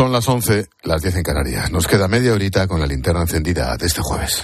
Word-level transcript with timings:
Son 0.00 0.12
las 0.12 0.26
11, 0.26 0.66
las 0.84 1.02
10 1.02 1.16
en 1.16 1.22
Canarias. 1.22 1.70
Nos 1.70 1.86
queda 1.86 2.08
media 2.08 2.32
horita 2.32 2.66
con 2.66 2.80
la 2.80 2.86
linterna 2.86 3.20
encendida 3.20 3.76
de 3.76 3.86
este 3.86 4.00
jueves. 4.00 4.42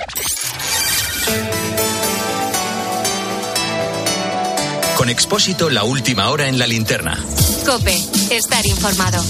Con 4.99 5.09
Expósito, 5.09 5.71
la 5.71 5.85
última 5.85 6.29
hora 6.29 6.47
en 6.47 6.59
la 6.59 6.67
linterna. 6.67 7.19
Cope, 7.65 7.97
estar 8.31 8.67
informado. 8.67 9.25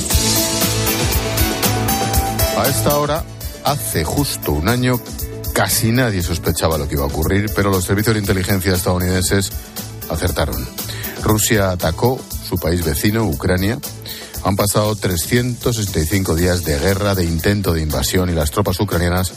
A 2.58 2.68
esta 2.71 2.99
hora, 2.99 3.22
hace 3.63 4.03
justo 4.03 4.50
un 4.50 4.68
año, 4.68 5.00
casi 5.54 5.93
nadie 5.93 6.25
sospechaba 6.25 6.77
lo 6.77 6.89
que 6.89 6.95
iba 6.95 7.04
a 7.04 7.07
ocurrir, 7.07 7.53
pero 7.54 7.71
los 7.71 7.85
servicios 7.85 8.17
de 8.17 8.21
inteligencia 8.22 8.75
estadounidenses 8.75 9.53
acertaron. 10.11 10.67
Rusia 11.22 11.71
atacó 11.71 12.21
su 12.49 12.58
país 12.58 12.85
vecino, 12.85 13.22
Ucrania. 13.22 13.79
Han 14.46 14.55
pasado 14.55 14.95
365 14.95 16.36
días 16.36 16.63
de 16.63 16.79
guerra, 16.79 17.17
de 17.17 17.25
intento 17.25 17.73
de 17.73 17.82
invasión 17.82 18.31
y 18.31 18.32
las 18.32 18.53
tropas 18.53 18.79
ucranianas 18.79 19.32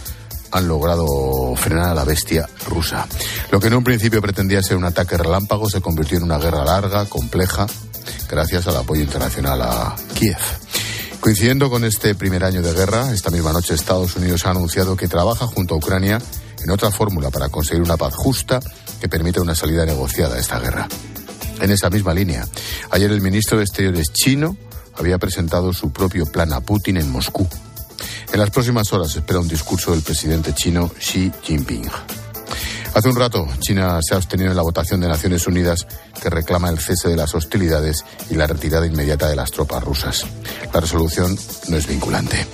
han 0.51 0.67
logrado 0.67 1.55
frenar 1.55 1.89
a 1.89 1.93
la 1.95 2.03
bestia 2.03 2.47
rusa. 2.67 3.07
Lo 3.49 3.59
que 3.59 3.69
en 3.69 3.73
un 3.73 3.83
principio 3.83 4.21
pretendía 4.21 4.61
ser 4.61 4.77
un 4.77 4.83
ataque 4.83 5.17
relámpago 5.17 5.67
se 5.67 5.81
convirtió 5.81 6.17
en 6.17 6.25
una 6.25 6.37
guerra 6.37 6.63
larga, 6.63 7.05
compleja, 7.05 7.65
gracias 8.29 8.67
al 8.67 8.77
apoyo 8.77 9.01
internacional 9.01 9.59
a 9.63 9.95
Kiev. 10.13 10.37
Coincidiendo 11.19 11.71
con 11.71 11.85
este 11.85 12.13
primer 12.13 12.43
año 12.43 12.61
de 12.61 12.73
guerra, 12.73 13.11
esta 13.11 13.31
misma 13.31 13.51
noche 13.51 13.73
Estados 13.73 14.15
Unidos 14.15 14.45
ha 14.45 14.51
anunciado 14.51 14.95
que 14.95 15.07
trabaja 15.07 15.47
junto 15.47 15.73
a 15.73 15.77
Ucrania 15.77 16.21
en 16.61 16.69
otra 16.69 16.91
fórmula 16.91 17.31
para 17.31 17.49
conseguir 17.49 17.81
una 17.81 17.97
paz 17.97 18.13
justa 18.13 18.59
que 19.01 19.09
permita 19.09 19.41
una 19.41 19.55
salida 19.55 19.87
negociada 19.87 20.35
a 20.35 20.39
esta 20.39 20.59
guerra. 20.59 20.87
En 21.61 21.71
esa 21.71 21.89
misma 21.89 22.13
línea, 22.13 22.47
ayer 22.91 23.11
el 23.11 23.21
ministro 23.21 23.57
de 23.57 23.63
Exteriores 23.63 24.13
chino 24.13 24.55
había 24.99 25.17
presentado 25.17 25.73
su 25.73 25.91
propio 25.91 26.25
plan 26.25 26.53
a 26.53 26.61
Putin 26.61 26.97
en 26.97 27.11
Moscú. 27.11 27.47
En 28.31 28.39
las 28.39 28.51
próximas 28.51 28.91
horas 28.93 29.15
espera 29.15 29.39
un 29.39 29.47
discurso 29.47 29.91
del 29.91 30.01
presidente 30.01 30.53
chino 30.53 30.89
Xi 30.99 31.31
Jinping. 31.41 31.89
Hace 32.93 33.09
un 33.09 33.15
rato, 33.15 33.47
China 33.59 33.99
se 34.01 34.13
ha 34.13 34.17
abstenido 34.17 34.49
en 34.49 34.55
la 34.55 34.63
votación 34.63 34.99
de 34.99 35.07
Naciones 35.07 35.45
Unidas 35.47 35.87
que 36.21 36.29
reclama 36.29 36.69
el 36.69 36.79
cese 36.79 37.09
de 37.09 37.15
las 37.15 37.33
hostilidades 37.35 38.03
y 38.29 38.35
la 38.35 38.47
retirada 38.47 38.85
inmediata 38.85 39.29
de 39.29 39.35
las 39.35 39.51
tropas 39.51 39.83
rusas. 39.83 40.25
La 40.73 40.79
resolución 40.79 41.37
no 41.67 41.77
es 41.77 41.87
vinculante. 41.87 42.45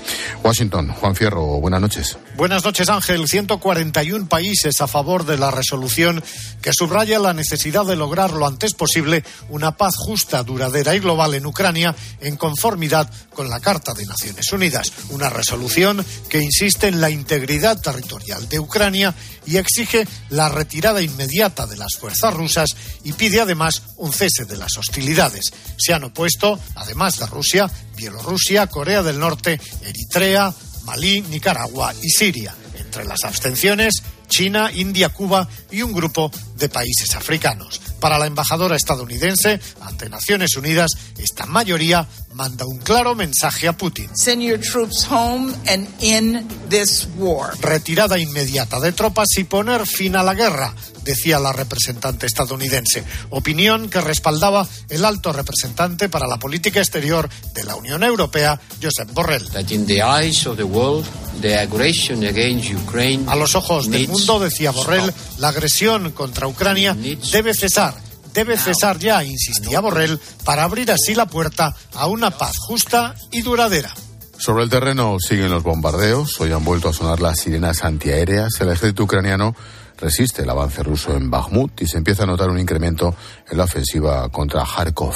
Washington, 0.44 0.89
Juan 0.89 1.16
Fierro, 1.16 1.59
buenas 1.59 1.81
noches. 1.81 2.17
Buenas 2.38 2.63
noches, 2.63 2.89
Ángel. 2.89 3.27
141 3.27 4.27
países 4.27 4.81
a 4.81 4.88
favor 4.88 5.25
de 5.25 5.38
la 5.38 5.52
resolución 5.52 6.23
que 6.61 6.73
subraya 6.73 7.19
la 7.19 7.33
necesidad 7.33 7.85
de 7.85 7.95
lograr 7.95 8.31
lo 8.31 8.45
antes 8.45 8.73
posible 8.73 9.23
una 9.49 9.77
paz 9.77 9.95
justa, 9.97 10.44
duradera 10.44 10.95
y 10.95 11.00
global 11.00 11.33
en 11.33 11.45
Ucrania 11.45 11.95
en 12.22 12.35
conformidad 12.38 13.09
con 13.33 13.50
la 13.50 13.59
Carta 13.59 13.94
de 13.94 14.05
Naciones 14.05 14.52
Unidas. 14.52 14.91
Una 15.09 15.29
resolución 15.29 16.05
que 16.29 16.41
insiste 16.41 16.88
en 16.88 17.02
la 17.02 17.09
integridad 17.09 17.81
territorial 17.81 18.47
de 18.50 18.59
Ucrania 18.59 19.13
y 19.45 19.57
exige 19.57 20.07
la 20.29 20.50
retirada 20.50 21.02
inmediata 21.02 21.67
de 21.67 21.77
las 21.77 21.95
fuerzas 22.00 22.33
rusas 22.33 22.69
y 23.03 23.13
pide 23.13 23.41
además 23.41 23.54
un 23.97 24.13
cese 24.13 24.45
de 24.45 24.57
las 24.57 24.77
hostilidades. 24.77 25.53
Se 25.77 25.93
han 25.93 26.03
opuesto, 26.03 26.59
además 26.75 27.17
de 27.17 27.25
Rusia, 27.27 27.69
Bielorrusia, 27.95 28.67
Corea 28.67 29.03
del 29.03 29.19
Norte, 29.19 29.59
Eritrea, 29.81 30.53
Malí, 30.85 31.21
Nicaragua 31.21 31.93
y 32.01 32.09
Siria. 32.09 32.53
Entre 32.77 33.05
las 33.05 33.23
abstenciones, 33.23 34.03
China, 34.27 34.71
India, 34.73 35.09
Cuba 35.09 35.47
y 35.71 35.81
un 35.81 35.93
grupo 35.93 36.31
de 36.55 36.69
países 36.69 37.15
africanos. 37.15 37.81
Para 37.99 38.19
la 38.19 38.27
embajadora 38.27 38.75
estadounidense 38.75 39.59
ante 39.81 40.09
Naciones 40.09 40.55
Unidas, 40.55 40.91
esta 41.17 41.45
mayoría 41.45 42.07
manda 42.33 42.65
un 42.65 42.77
claro 42.79 43.15
mensaje 43.15 43.67
a 43.67 43.73
Putin. 43.73 44.09
Send 44.13 44.41
your 44.41 44.59
troops 44.59 45.07
home 45.09 45.53
and 45.67 45.88
end 46.01 46.69
this 46.69 47.07
war. 47.17 47.53
Retirada 47.61 48.19
inmediata 48.19 48.79
de 48.79 48.91
tropas 48.91 49.29
y 49.38 49.45
poner 49.45 49.88
fin 49.88 50.16
a 50.17 50.23
la 50.23 50.33
guerra, 50.33 50.75
decía 51.03 51.39
la 51.39 51.53
representante 51.53 52.25
estadounidense. 52.25 53.03
Opinión 53.29 53.89
que 53.89 54.01
respaldaba 54.01 54.67
el 54.89 55.05
alto 55.05 55.31
representante 55.31 56.09
para 56.09 56.27
la 56.27 56.38
política 56.38 56.79
exterior 56.79 57.29
de 57.53 57.63
la 57.63 57.75
Unión 57.75 58.03
Europea, 58.03 58.59
Josep 58.81 59.11
Borrell. 59.13 59.50
That 59.51 59.71
in 59.71 59.85
the 59.88 60.03
eyes 60.03 60.45
of 60.45 60.57
the 60.57 60.63
world, 60.63 61.05
the 61.41 61.57
aggression 61.57 62.23
against 62.25 62.69
Ukraine 62.69 63.25
A 63.27 63.35
los 63.35 63.55
ojos 63.55 63.89
del 63.89 64.01
needs 64.01 64.14
mundo, 64.15 64.39
decía 64.39 64.71
Borrell, 64.71 65.13
la 65.37 65.49
agresión 65.49 66.11
contra 66.11 66.47
Ucrania 66.47 66.95
debe 67.31 67.53
cesar. 67.53 67.93
Debe 68.33 68.57
cesar 68.57 68.99
ya, 68.99 69.23
insistía 69.23 69.79
Borrell, 69.79 70.19
para 70.43 70.63
abrir 70.63 70.91
así 70.91 71.15
la 71.15 71.25
puerta 71.25 71.73
a 71.93 72.07
una 72.07 72.31
paz 72.31 72.57
justa 72.57 73.15
y 73.31 73.41
duradera. 73.41 73.93
Sobre 74.37 74.63
el 74.63 74.69
terreno 74.69 75.17
siguen 75.19 75.51
los 75.51 75.63
bombardeos. 75.63 76.39
Hoy 76.41 76.51
han 76.51 76.65
vuelto 76.65 76.89
a 76.89 76.93
sonar 76.93 77.21
las 77.21 77.39
sirenas 77.39 77.83
antiaéreas. 77.83 78.59
El 78.59 78.69
ejército 78.69 79.03
ucraniano 79.03 79.55
resiste 79.97 80.43
el 80.43 80.49
avance 80.49 80.83
ruso 80.83 81.15
en 81.15 81.31
Bakhmut 81.31 81.81
y 81.81 81.87
se 81.87 81.97
empieza 81.97 82.23
a 82.23 82.25
notar 82.25 82.49
un 82.49 82.59
incremento 82.59 83.15
en 83.49 83.57
la 83.57 83.63
ofensiva 83.63 84.27
contra 84.29 84.65
Kharkov. 84.65 85.15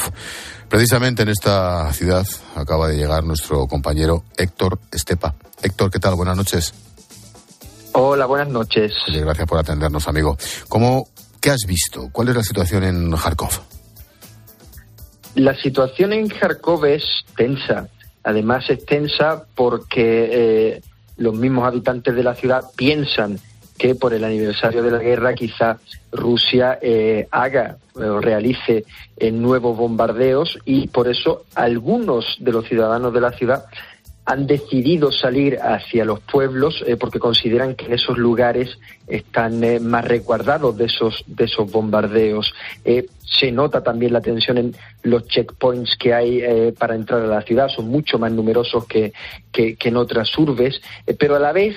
Precisamente 0.70 1.24
en 1.24 1.30
esta 1.30 1.92
ciudad 1.92 2.26
acaba 2.56 2.88
de 2.88 2.96
llegar 2.96 3.26
nuestro 3.26 3.68
compañero 3.68 4.24
Héctor 4.38 4.80
Estepa. 4.92 5.36
Héctor, 5.62 5.92
¿qué 5.92 6.00
tal? 6.00 6.16
Buenas 6.16 6.38
noches. 6.38 6.74
Hola, 8.02 8.28
buenas 8.28 8.48
noches. 8.48 8.94
Oye, 9.10 9.20
gracias 9.20 9.46
por 9.46 9.60
atendernos, 9.60 10.08
amigo. 10.08 10.38
¿Cómo, 10.70 11.10
¿Qué 11.42 11.50
has 11.50 11.66
visto? 11.68 12.08
¿Cuál 12.14 12.30
es 12.30 12.36
la 12.38 12.44
situación 12.44 12.86
en 12.86 13.12
Kharkov? 13.12 13.50
La 15.36 15.54
situación 15.56 16.14
en 16.14 16.30
Kharkov 16.30 16.86
es 16.86 17.04
tensa. 17.36 17.90
Además 18.24 18.70
es 18.70 18.86
tensa 18.86 19.44
porque 19.54 20.30
eh, 20.32 20.82
los 21.18 21.34
mismos 21.34 21.68
habitantes 21.68 22.16
de 22.16 22.24
la 22.24 22.36
ciudad 22.36 22.64
piensan 22.78 23.38
que 23.78 23.96
por 23.96 24.14
el 24.14 24.24
aniversario 24.24 24.82
de 24.82 24.92
la 24.92 25.00
guerra 25.00 25.34
quizá 25.34 25.78
Rusia 26.14 26.80
eh, 26.82 27.28
haga 27.32 27.80
o 27.96 28.22
realice 28.22 28.86
eh, 29.18 29.32
nuevos 29.32 29.76
bombardeos 29.76 30.58
y 30.64 30.88
por 30.88 31.10
eso 31.10 31.44
algunos 31.54 32.38
de 32.40 32.54
los 32.54 32.66
ciudadanos 32.66 33.14
de 33.14 33.20
la 33.20 33.32
ciudad 33.32 33.66
han 34.30 34.46
decidido 34.46 35.12
salir 35.12 35.58
hacia 35.60 36.06
los 36.06 36.20
pueblos 36.20 36.84
eh, 36.86 36.98
porque 36.98 37.18
consideran 37.18 37.74
que 37.74 37.92
esos 37.96 38.16
lugares 38.16 38.78
están 39.08 39.64
eh, 39.64 39.80
más 39.80 40.06
resguardados 40.06 40.78
de 40.78 40.86
esos 40.86 41.24
de 41.26 41.46
esos 41.46 41.72
bombardeos. 41.72 42.54
Eh, 42.86 43.08
se 43.26 43.52
nota 43.52 43.82
también 43.82 44.14
la 44.14 44.22
tensión 44.22 44.60
en 44.60 44.76
los 45.02 45.28
checkpoints 45.28 45.96
que 45.98 46.14
hay 46.14 46.72
para 46.74 46.96
entrar 46.96 47.22
a 47.22 47.28
la 47.28 47.42
ciudad, 47.44 47.70
son 47.70 47.88
mucho 47.88 48.18
más 48.18 48.32
numerosos 48.32 48.86
que, 48.88 49.14
que, 49.52 49.78
en 49.80 49.98
otras 49.98 50.36
urbes, 50.36 50.82
pero 51.20 51.36
a 51.36 51.40
la 51.40 51.52
vez 51.52 51.76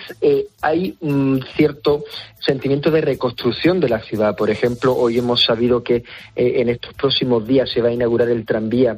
hay 0.62 0.96
un 1.00 1.44
cierto 1.54 2.04
sentimiento 2.40 2.90
de 2.90 3.02
reconstrucción 3.02 3.80
de 3.80 3.90
la 3.90 4.00
ciudad. 4.00 4.34
Por 4.34 4.48
ejemplo, 4.48 4.96
hoy 4.96 5.18
hemos 5.18 5.44
sabido 5.44 5.82
que 5.82 6.04
en 6.34 6.70
estos 6.70 6.94
próximos 6.94 7.46
días 7.46 7.70
se 7.70 7.82
va 7.82 7.90
a 7.90 7.92
inaugurar 7.92 8.30
el 8.30 8.46
tranvía 8.46 8.96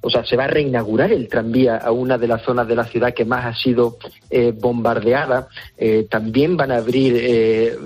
o 0.00 0.10
sea, 0.10 0.24
se 0.24 0.36
va 0.36 0.44
a 0.44 0.48
reinaugurar 0.48 1.12
el 1.12 1.28
tranvía 1.28 1.76
a 1.76 1.90
una 1.90 2.18
de 2.18 2.28
las 2.28 2.42
zonas 2.42 2.68
de 2.68 2.76
la 2.76 2.84
ciudad 2.84 3.14
que 3.14 3.24
más 3.24 3.44
ha 3.44 3.54
sido 3.54 3.96
eh, 4.30 4.52
bombardeada. 4.54 5.48
Eh, 5.76 6.06
también 6.08 6.56
van 6.56 6.70
a 6.70 6.76
abrir 6.76 7.14
eh, 7.16 7.76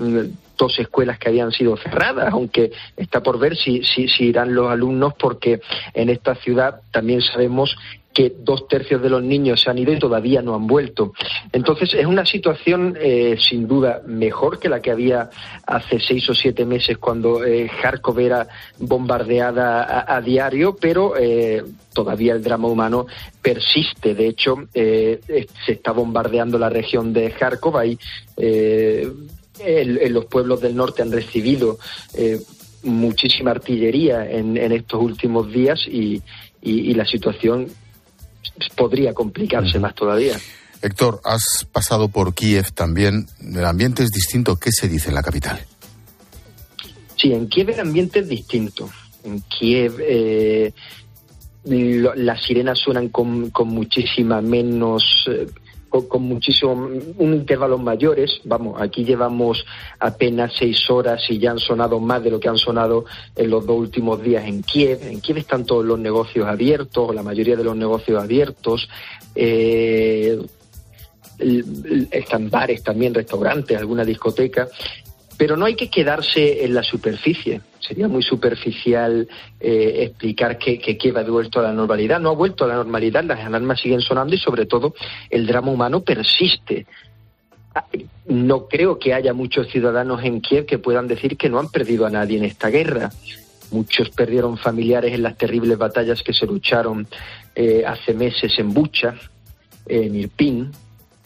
dos 0.61 0.77
escuelas 0.77 1.17
que 1.17 1.29
habían 1.29 1.51
sido 1.51 1.75
cerradas, 1.75 2.31
aunque 2.31 2.71
está 2.95 3.23
por 3.23 3.39
ver 3.39 3.57
si, 3.57 3.81
si, 3.83 4.05
irán 4.23 4.53
los 4.53 4.69
alumnos, 4.69 5.15
porque 5.15 5.59
en 5.95 6.09
esta 6.09 6.35
ciudad 6.35 6.81
también 6.91 7.21
sabemos 7.21 7.75
que 8.13 8.31
dos 8.37 8.67
tercios 8.67 9.01
de 9.01 9.09
los 9.09 9.23
niños 9.23 9.61
se 9.61 9.71
han 9.71 9.79
ido 9.79 9.91
y 9.91 9.97
todavía 9.97 10.43
no 10.43 10.53
han 10.53 10.67
vuelto. 10.67 11.13
Entonces 11.51 11.95
es 11.95 12.05
una 12.05 12.25
situación 12.25 12.95
eh, 12.99 13.37
sin 13.39 13.67
duda 13.67 14.01
mejor 14.05 14.59
que 14.59 14.69
la 14.69 14.81
que 14.81 14.91
había 14.91 15.29
hace 15.65 15.99
seis 15.99 16.29
o 16.29 16.35
siete 16.35 16.65
meses 16.65 16.97
cuando 16.99 17.43
eh, 17.43 17.71
era 18.19 18.47
bombardeada 18.77 20.05
a, 20.07 20.21
diario, 20.21 20.75
pero 20.79 21.15
eh, 21.17 21.63
todavía 21.93 22.33
el 22.33 22.43
drama 22.43 22.67
humano 22.67 23.07
persiste. 23.41 24.13
De 24.13 24.27
hecho, 24.27 24.57
eh, 24.73 25.21
se 25.65 25.71
está 25.71 25.91
bombardeando 25.91 26.59
la 26.59 26.69
región 26.69 27.13
de 27.13 27.31
Kharkov. 27.31 27.77
Hay, 27.77 27.97
en, 29.65 30.13
los 30.13 30.25
pueblos 30.25 30.61
del 30.61 30.75
norte 30.75 31.01
han 31.01 31.11
recibido 31.11 31.77
eh, 32.13 32.39
muchísima 32.83 33.51
artillería 33.51 34.29
en, 34.29 34.57
en 34.57 34.71
estos 34.71 35.01
últimos 35.01 35.51
días 35.51 35.79
y, 35.87 36.21
y- 36.61 36.91
y 36.91 36.93
la 36.93 37.05
situación 37.05 37.67
podría 38.75 39.13
complicarse 39.13 39.79
más 39.79 39.95
todavía. 39.95 40.37
Héctor, 40.81 41.21
has 41.23 41.67
pasado 41.71 42.09
por 42.09 42.33
Kiev 42.33 42.71
también. 42.73 43.27
El 43.39 43.65
ambiente 43.65 44.03
es 44.03 44.09
distinto. 44.09 44.57
¿Qué 44.57 44.71
se 44.71 44.87
dice 44.89 45.09
en 45.09 45.15
la 45.15 45.21
capital? 45.21 45.59
Sí, 47.15 47.33
en 47.33 47.47
Kiev 47.49 47.69
el 47.69 47.79
ambiente 47.79 48.19
es 48.19 48.27
distinto. 48.27 48.89
En 49.23 49.41
Kiev 49.41 49.97
eh, 50.01 50.73
lo- 51.65 52.15
las 52.15 52.43
sirenas 52.43 52.79
suenan 52.79 53.09
con, 53.09 53.51
con 53.51 53.67
muchísima 53.67 54.41
menos 54.41 55.03
eh, 55.29 55.45
con, 55.91 56.23
muchísimo, 56.23 56.71
un 56.71 57.33
intervalo 57.33 57.77
mayores. 57.77 58.39
Vamos, 58.45 58.81
aquí 58.81 59.03
llevamos 59.03 59.65
apenas 59.99 60.53
seis 60.57 60.89
horas 60.89 61.21
y 61.29 61.37
ya 61.37 61.51
han 61.51 61.59
sonado 61.59 61.99
más 61.99 62.23
de 62.23 62.31
lo 62.31 62.39
que 62.39 62.47
han 62.47 62.57
sonado 62.57 63.05
en 63.35 63.49
los 63.49 63.65
dos 63.65 63.77
últimos 63.77 64.21
días 64.23 64.45
en 64.45 64.63
Kiev. 64.63 64.99
En 65.03 65.19
Kiev 65.19 65.39
están 65.39 65.65
todos 65.65 65.85
los 65.85 65.99
negocios 65.99 66.47
abiertos, 66.47 67.13
la 67.13 67.23
mayoría 67.23 67.55
de 67.55 67.63
los 67.63 67.75
negocios 67.75 68.23
abiertos. 68.23 68.87
Eh, 69.35 70.39
están 72.11 72.49
bares 72.49 72.83
también, 72.83 73.13
restaurantes, 73.13 73.77
alguna 73.77 74.05
discoteca. 74.05 74.67
Pero 75.37 75.57
no 75.57 75.65
hay 75.65 75.75
que 75.75 75.89
quedarse 75.89 76.63
en 76.63 76.73
la 76.73 76.83
superficie. 76.83 77.61
Sería 77.81 78.07
muy 78.07 78.21
superficial 78.21 79.27
eh, 79.59 80.03
explicar 80.03 80.57
que, 80.57 80.79
que 80.79 81.13
ha 81.15 81.23
vuelto 81.23 81.59
a 81.59 81.63
la 81.63 81.73
normalidad. 81.73 82.19
No 82.19 82.29
ha 82.29 82.35
vuelto 82.35 82.63
a 82.63 82.67
la 82.67 82.75
normalidad, 82.75 83.23
las 83.23 83.39
alarmas 83.39 83.81
siguen 83.81 84.01
sonando 84.01 84.35
y 84.35 84.37
sobre 84.37 84.65
todo 84.67 84.93
el 85.29 85.47
drama 85.47 85.71
humano 85.71 86.01
persiste. 86.01 86.85
No 88.27 88.67
creo 88.67 88.99
que 88.99 89.13
haya 89.13 89.33
muchos 89.33 89.67
ciudadanos 89.67 90.23
en 90.23 90.41
Kiev 90.41 90.65
que 90.65 90.77
puedan 90.77 91.07
decir 91.07 91.37
que 91.37 91.49
no 91.49 91.59
han 91.59 91.69
perdido 91.69 92.05
a 92.05 92.09
nadie 92.09 92.37
en 92.37 92.43
esta 92.43 92.69
guerra. 92.69 93.09
Muchos 93.71 94.09
perdieron 94.09 94.57
familiares 94.57 95.13
en 95.13 95.23
las 95.23 95.37
terribles 95.37 95.77
batallas 95.77 96.21
que 96.21 96.33
se 96.33 96.45
lucharon 96.45 97.07
eh, 97.55 97.83
hace 97.85 98.13
meses 98.13 98.53
en 98.59 98.73
Bucha, 98.73 99.15
en 99.87 100.15
Irpin 100.15 100.71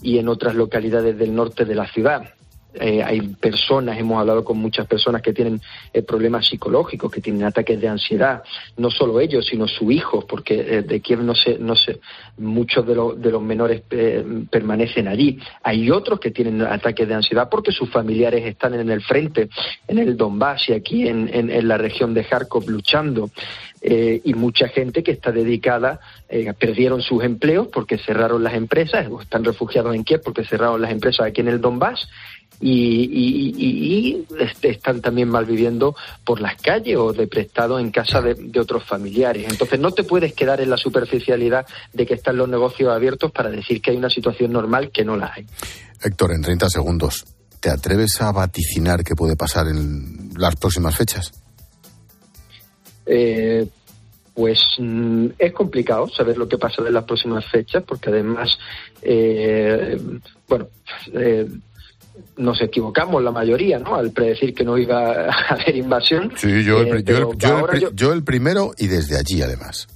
y 0.02 0.20
en 0.20 0.30
otras 0.30 0.56
localidades 0.56 1.18
del 1.18 1.34
norte 1.34 1.66
de 1.66 1.76
la 1.76 1.88
ciudad. 1.88 2.35
Eh, 2.80 3.02
hay 3.04 3.22
personas, 3.22 3.98
hemos 3.98 4.20
hablado 4.20 4.44
con 4.44 4.58
muchas 4.58 4.86
personas 4.88 5.22
que 5.22 5.34
tienen 5.34 5.62
eh, 5.94 6.02
problemas 6.02 6.48
psicológicos, 6.48 7.12
que 7.12 7.22
tienen 7.22 7.44
ataques 7.44 7.80
de 7.80 7.88
ansiedad, 7.88 8.44
no 8.78 8.90
solo 8.90 9.20
ellos, 9.20 9.46
sino 9.46 9.68
sus 9.68 9.92
hijos, 9.92 10.26
porque 10.26 10.56
eh, 10.60 10.82
de 10.82 11.00
Kiev 11.00 11.22
no 11.22 11.36
sé, 11.36 11.58
no 11.60 11.76
sé, 11.76 12.00
muchos 12.38 12.86
de, 12.86 12.96
los 12.96 13.42
menores 13.42 13.82
permanecen 14.50 15.08
allí. 15.08 15.40
Hay 15.64 15.90
otros 15.90 16.20
que 16.20 16.32
tienen 16.32 16.62
ataques 16.62 17.08
de 17.08 17.14
ansiedad 17.14 17.50
porque 17.50 17.72
sus 17.72 17.90
familiares 17.90 18.46
están 18.46 18.74
en 18.74 18.90
el 18.90 19.02
frente, 19.02 19.50
en 19.88 20.00
el 20.00 20.18
Donbass 20.18 20.70
y 20.70 20.74
aquí 20.74 21.08
en, 21.08 21.30
en, 21.34 21.68
la 21.68 21.78
región 21.78 22.14
de 22.14 22.24
Kharkov 22.24 22.70
luchando. 22.70 23.30
y 23.82 24.34
mucha 24.34 24.68
gente 24.68 25.04
que 25.04 25.12
está 25.12 25.32
dedicada, 25.32 26.00
perdieron 26.60 27.02
sus 27.02 27.24
empleos 27.24 27.68
porque 27.68 27.98
cerraron 27.98 28.44
las 28.44 28.56
empresas, 28.56 29.08
o 29.10 29.22
están 29.22 29.44
refugiados 29.44 29.96
en 29.96 30.04
Kiev 30.04 30.22
porque 30.24 30.44
cerraron 30.44 30.82
las 30.82 30.92
empresas 30.92 31.28
aquí 31.28 31.42
en 31.42 31.50
el 31.50 31.62
Donbass 31.62 32.10
y, 32.60 34.26
están 34.62 35.02
también 35.02 35.30
malviviendo 35.30 35.96
por 36.24 36.42
las 36.42 36.60
calles 36.62 36.98
o 36.98 37.14
de 37.14 37.28
prestado 37.28 37.80
en 37.80 37.92
casa 37.92 38.22
de, 38.22 38.60
otros 38.60 38.84
familiares. 38.84 39.46
Entonces 39.50 39.80
no 39.80 39.92
te 39.92 40.04
puedes 40.04 40.34
quedar 40.34 40.62
en 40.62 40.70
la 40.70 40.78
superficialidad 40.78 41.66
de 41.94 42.06
que 42.06 42.16
están 42.16 42.38
los 42.38 42.50
negocios 42.50 42.94
abiertos 42.94 43.32
para 43.32 43.50
decir 43.50 43.82
que 43.82 43.92
hay 43.92 43.98
una 43.98 44.10
situación 44.10 44.52
normal 44.52 44.92
que 44.92 45.04
no 45.04 45.16
la 45.16 45.32
hay. 45.36 45.46
Héctor, 46.02 46.32
en 46.34 46.42
30 46.42 46.70
segundos, 46.70 47.26
¿te 47.60 47.70
atreves 47.70 48.22
a 48.22 48.32
vaticinar 48.32 49.04
qué 49.04 49.16
puede 49.16 49.36
pasar 49.36 49.68
en 49.68 50.30
las 50.38 50.56
próximas 50.56 50.96
fechas? 50.96 51.32
Eh, 53.06 53.68
pues 54.34 54.60
mm, 54.78 55.28
es 55.40 55.54
complicado 55.54 56.10
saber 56.10 56.38
lo 56.38 56.48
que 56.48 56.58
pasa 56.58 56.84
en 56.86 56.94
las 56.94 57.06
próximas 57.06 57.46
fechas, 57.46 57.84
porque 57.88 58.10
además, 58.10 58.58
eh, 59.02 59.98
bueno, 60.48 60.68
eh, 61.14 61.48
nos 62.38 62.62
equivocamos 62.62 63.24
la 63.24 63.32
mayoría, 63.32 63.80
¿no? 63.80 63.96
Al 63.96 64.12
predecir 64.12 64.54
que 64.54 64.64
no 64.64 64.78
iba 64.78 65.12
a 65.30 65.54
haber 65.54 65.76
invasión. 65.76 66.32
Sí, 66.36 66.64
yo, 66.64 66.82
el, 66.82 66.98
eh, 66.98 67.04
yo, 67.94 68.14
el, 68.14 68.24
primero 68.24 68.72
y 68.78 68.88
desde 68.88 69.18
allí 69.18 69.42
además. 69.42 69.88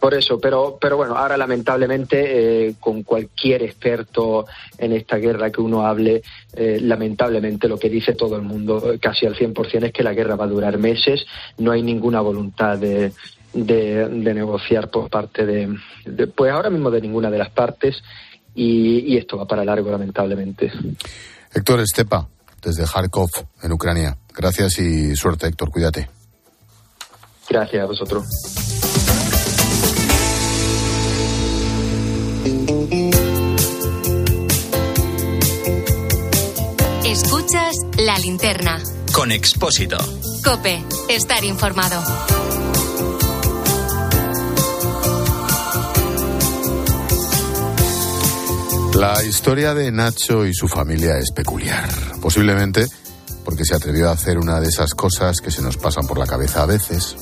Por 0.00 0.14
eso, 0.14 0.40
pero, 0.40 0.78
pero 0.80 0.96
bueno, 0.96 1.16
ahora 1.16 1.36
lamentablemente 1.36 2.66
eh, 2.66 2.74
con 2.80 3.04
cualquier 3.04 3.62
experto 3.62 4.46
en 4.76 4.92
esta 4.92 5.16
guerra 5.16 5.50
que 5.50 5.60
uno 5.60 5.86
hable, 5.86 6.22
eh, 6.54 6.80
lamentablemente 6.82 7.68
lo 7.68 7.78
que 7.78 7.88
dice 7.88 8.14
todo 8.14 8.34
el 8.34 8.42
mundo, 8.42 8.96
casi 9.00 9.26
al 9.26 9.36
100%, 9.36 9.84
es 9.84 9.92
que 9.92 10.02
la 10.02 10.12
guerra 10.12 10.34
va 10.34 10.46
a 10.46 10.48
durar 10.48 10.76
meses, 10.76 11.24
no 11.58 11.70
hay 11.70 11.82
ninguna 11.82 12.20
voluntad 12.20 12.78
de, 12.78 13.12
de, 13.54 14.34
negociar 14.34 14.90
por 14.90 15.08
parte 15.08 15.46
de, 15.46 15.76
de, 16.04 16.26
pues 16.26 16.50
ahora 16.50 16.70
mismo 16.70 16.90
de 16.90 17.00
ninguna 17.00 17.30
de 17.30 17.38
las 17.38 17.50
partes 17.50 18.02
y, 18.54 19.16
esto 19.16 19.36
va 19.36 19.46
para 19.46 19.64
largo, 19.64 19.90
lamentablemente. 19.90 20.70
Héctor 21.52 21.80
Estepa, 21.80 22.28
desde 22.62 22.84
Kharkov, 22.84 23.30
en 23.62 23.72
Ucrania. 23.72 24.16
Gracias 24.34 24.78
y 24.78 25.14
suerte, 25.16 25.46
Héctor. 25.46 25.70
Cuídate. 25.70 26.08
Gracias 27.48 27.82
a 27.82 27.86
vosotros. 27.86 28.24
Escuchas 37.04 37.74
la 37.98 38.18
linterna. 38.18 38.82
Con 39.12 39.30
Expósito. 39.32 39.98
Cope, 40.42 40.82
estar 41.10 41.44
informado. 41.44 42.00
La 48.94 49.22
historia 49.24 49.74
de 49.74 49.90
Nacho 49.90 50.46
y 50.46 50.52
su 50.52 50.68
familia 50.68 51.16
es 51.18 51.32
peculiar. 51.32 51.88
Posiblemente 52.20 52.86
porque 53.44 53.64
se 53.64 53.74
atrevió 53.74 54.08
a 54.08 54.12
hacer 54.12 54.38
una 54.38 54.60
de 54.60 54.68
esas 54.68 54.92
cosas 54.94 55.40
que 55.40 55.50
se 55.50 55.62
nos 55.62 55.76
pasan 55.76 56.06
por 56.06 56.18
la 56.18 56.26
cabeza 56.26 56.62
a 56.62 56.66
veces. 56.66 57.16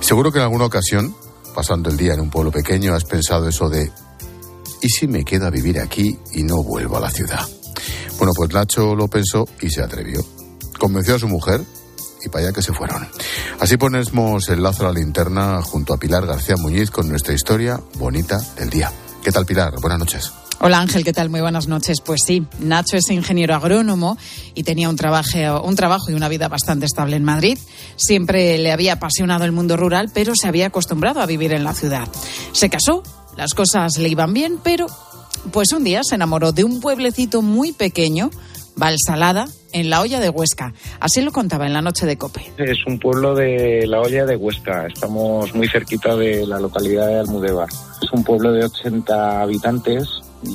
Seguro 0.00 0.30
que 0.30 0.38
en 0.38 0.44
alguna 0.44 0.66
ocasión, 0.66 1.14
pasando 1.54 1.90
el 1.90 1.96
día 1.96 2.14
en 2.14 2.20
un 2.20 2.30
pueblo 2.30 2.52
pequeño, 2.52 2.94
has 2.94 3.04
pensado 3.04 3.48
eso 3.48 3.68
de 3.68 3.90
¿y 4.82 4.88
si 4.88 5.08
me 5.08 5.24
quedo 5.24 5.46
a 5.46 5.50
vivir 5.50 5.80
aquí 5.80 6.18
y 6.32 6.42
no 6.42 6.62
vuelvo 6.62 6.98
a 6.98 7.00
la 7.00 7.10
ciudad? 7.10 7.46
Bueno, 8.18 8.32
pues 8.36 8.52
Nacho 8.52 8.94
lo 8.94 9.08
pensó 9.08 9.46
y 9.60 9.70
se 9.70 9.82
atrevió. 9.82 10.24
Convenció 10.78 11.16
a 11.16 11.18
su 11.18 11.28
mujer 11.28 11.62
y 12.24 12.28
para 12.28 12.44
allá 12.44 12.52
que 12.52 12.62
se 12.62 12.72
fueron. 12.72 13.08
Así 13.58 13.76
ponemos 13.76 14.48
el 14.48 14.62
lazo 14.62 14.84
a 14.84 14.92
la 14.92 15.00
linterna 15.00 15.62
junto 15.62 15.94
a 15.94 15.98
Pilar 15.98 16.26
García 16.26 16.56
Muñiz 16.56 16.90
con 16.90 17.08
nuestra 17.08 17.34
historia 17.34 17.80
bonita 17.94 18.38
del 18.56 18.70
día. 18.70 18.92
¿Qué 19.22 19.32
tal, 19.32 19.46
Pilar? 19.46 19.74
Buenas 19.80 19.98
noches. 19.98 20.32
Hola 20.60 20.80
Ángel, 20.80 21.04
¿qué 21.04 21.12
tal? 21.12 21.30
Muy 21.30 21.40
buenas 21.40 21.68
noches. 21.68 22.00
Pues 22.00 22.22
sí, 22.26 22.44
Nacho 22.58 22.96
es 22.96 23.10
ingeniero 23.10 23.54
agrónomo 23.54 24.18
y 24.54 24.64
tenía 24.64 24.88
un 24.88 24.96
trabajo, 24.96 25.62
un 25.62 25.76
trabajo 25.76 26.10
y 26.10 26.14
una 26.14 26.28
vida 26.28 26.48
bastante 26.48 26.84
estable 26.84 27.14
en 27.14 27.22
Madrid. 27.22 27.56
Siempre 27.94 28.58
le 28.58 28.72
había 28.72 28.94
apasionado 28.94 29.44
el 29.44 29.52
mundo 29.52 29.76
rural, 29.76 30.10
pero 30.12 30.32
se 30.34 30.48
había 30.48 30.66
acostumbrado 30.66 31.20
a 31.20 31.26
vivir 31.26 31.52
en 31.52 31.62
la 31.62 31.74
ciudad. 31.74 32.08
Se 32.50 32.68
casó, 32.68 33.04
las 33.36 33.54
cosas 33.54 33.98
le 33.98 34.08
iban 34.08 34.34
bien, 34.34 34.58
pero 34.60 34.86
pues 35.52 35.72
un 35.72 35.84
día 35.84 36.02
se 36.02 36.16
enamoró 36.16 36.50
de 36.50 36.64
un 36.64 36.80
pueblecito 36.80 37.40
muy 37.40 37.70
pequeño, 37.70 38.28
Valsalada, 38.74 39.46
en 39.72 39.90
la 39.90 40.00
olla 40.00 40.18
de 40.18 40.28
Huesca. 40.28 40.74
Así 40.98 41.20
lo 41.20 41.30
contaba 41.30 41.66
en 41.66 41.72
la 41.72 41.82
noche 41.82 42.04
de 42.04 42.18
Cope. 42.18 42.50
Es 42.58 42.78
un 42.84 42.98
pueblo 42.98 43.36
de 43.36 43.86
la 43.86 44.00
olla 44.00 44.26
de 44.26 44.34
Huesca. 44.34 44.88
Estamos 44.88 45.54
muy 45.54 45.68
cerquita 45.68 46.16
de 46.16 46.44
la 46.48 46.58
localidad 46.58 47.06
de 47.06 47.20
Almudévar. 47.20 47.68
Es 48.02 48.10
un 48.12 48.24
pueblo 48.24 48.52
de 48.52 48.64
80 48.64 49.40
habitantes 49.40 50.08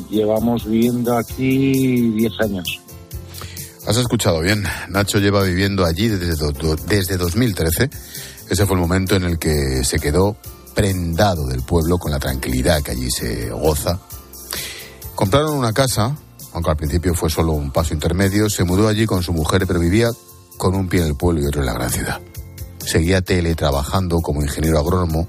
Llevamos 0.09 0.65
viviendo 0.65 1.17
aquí 1.17 2.09
10 2.11 2.31
años. 2.41 2.81
Has 3.85 3.97
escuchado 3.97 4.39
bien. 4.41 4.63
Nacho 4.89 5.19
lleva 5.19 5.43
viviendo 5.43 5.85
allí 5.85 6.07
desde, 6.07 6.35
desde 6.87 7.17
2013. 7.17 7.89
Ese 8.49 8.65
fue 8.65 8.75
el 8.75 8.81
momento 8.81 9.15
en 9.15 9.23
el 9.23 9.37
que 9.37 9.83
se 9.83 9.99
quedó 9.99 10.37
prendado 10.73 11.47
del 11.47 11.63
pueblo 11.63 11.97
con 11.97 12.11
la 12.11 12.19
tranquilidad 12.19 12.81
que 12.81 12.91
allí 12.91 13.11
se 13.11 13.49
goza. 13.49 13.99
Compraron 15.15 15.57
una 15.57 15.73
casa, 15.73 16.15
aunque 16.53 16.71
al 16.71 16.77
principio 16.77 17.13
fue 17.13 17.29
solo 17.29 17.51
un 17.53 17.71
paso 17.71 17.93
intermedio. 17.93 18.49
Se 18.49 18.63
mudó 18.63 18.87
allí 18.87 19.05
con 19.05 19.21
su 19.21 19.33
mujer, 19.33 19.65
pero 19.67 19.79
vivía 19.79 20.09
con 20.57 20.75
un 20.75 20.87
pie 20.87 21.01
en 21.01 21.07
el 21.07 21.15
pueblo 21.15 21.41
y 21.41 21.45
otro 21.45 21.61
en 21.61 21.67
la 21.67 21.73
gran 21.73 21.89
ciudad. 21.89 22.21
Seguía 22.79 23.21
teletrabajando 23.21 24.21
como 24.21 24.41
ingeniero 24.41 24.79
agrónomo, 24.79 25.27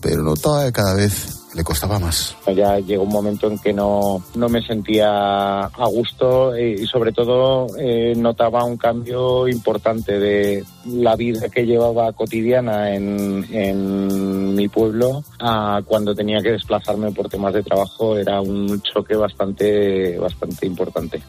pero 0.00 0.22
notaba 0.22 0.64
que 0.64 0.72
cada 0.72 0.94
vez 0.94 1.41
le 1.54 1.64
costaba 1.64 1.98
más. 1.98 2.36
Ya 2.54 2.78
llegó 2.78 3.04
un 3.04 3.10
momento 3.10 3.50
en 3.50 3.58
que 3.58 3.72
no, 3.72 4.22
no 4.34 4.48
me 4.48 4.62
sentía 4.62 5.60
a 5.60 5.86
gusto 5.86 6.56
y, 6.56 6.86
sobre 6.86 7.12
todo 7.12 7.66
eh, 7.78 8.14
notaba 8.16 8.64
un 8.64 8.76
cambio 8.76 9.48
importante 9.48 10.18
de 10.18 10.64
la 10.86 11.16
vida 11.16 11.48
que 11.48 11.66
llevaba 11.66 12.12
cotidiana 12.12 12.94
en, 12.94 13.46
en 13.50 14.54
mi 14.54 14.68
pueblo 14.68 15.22
a 15.38 15.82
cuando 15.84 16.14
tenía 16.14 16.40
que 16.40 16.52
desplazarme 16.52 17.12
por 17.12 17.28
temas 17.28 17.54
de 17.54 17.62
trabajo 17.62 18.16
era 18.16 18.40
un 18.40 18.80
choque 18.82 19.16
bastante, 19.16 20.18
bastante 20.18 20.66
importante. 20.66 21.22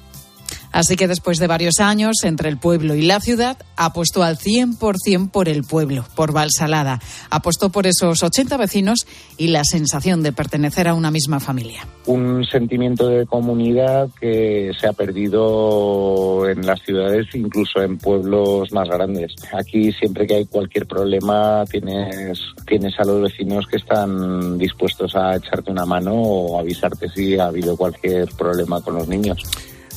Así 0.74 0.96
que 0.96 1.08
después 1.08 1.38
de 1.38 1.46
varios 1.46 1.80
años 1.80 2.18
entre 2.24 2.50
el 2.50 2.58
pueblo 2.58 2.96
y 2.96 3.04
la 3.04 3.20
ciudad, 3.20 3.58
apostó 3.78 4.24
al 4.24 4.38
100% 4.38 5.30
por 5.30 5.48
el 5.48 5.64
pueblo, 5.64 6.04
por 6.16 6.34
Valsalada. 6.34 7.00
Apostó 7.30 7.70
por 7.70 7.86
esos 7.86 8.24
80 8.24 8.58
vecinos 8.58 9.06
y 9.38 9.48
la 9.48 9.64
sensación 9.64 10.24
de 10.24 10.34
pertenecer 10.34 10.88
a 10.88 10.96
una 10.96 11.12
misma 11.12 11.40
familia. 11.40 11.88
Un 12.08 12.44
sentimiento 12.44 13.08
de 13.08 13.28
comunidad 13.28 14.10
que 14.20 14.72
se 14.80 14.88
ha 14.88 14.94
perdido 14.94 16.50
en 16.50 16.66
las 16.66 16.82
ciudades, 16.82 17.28
incluso 17.36 17.82
en 17.82 18.00
pueblos 18.00 18.72
más 18.72 18.90
grandes. 18.90 19.36
Aquí 19.54 19.92
siempre 19.92 20.26
que 20.26 20.36
hay 20.36 20.46
cualquier 20.46 20.88
problema 20.88 21.64
tienes, 21.70 22.40
tienes 22.66 23.00
a 23.00 23.06
los 23.06 23.22
vecinos 23.22 23.68
que 23.68 23.78
están 23.78 24.58
dispuestos 24.58 25.16
a 25.16 25.36
echarte 25.36 25.72
una 25.72 25.86
mano 25.86 26.14
o 26.16 26.60
avisarte 26.60 27.10
si 27.10 27.38
ha 27.38 27.46
habido 27.46 27.78
cualquier 27.78 28.28
problema 28.36 28.82
con 28.82 28.96
los 28.96 29.08
niños. 29.08 29.38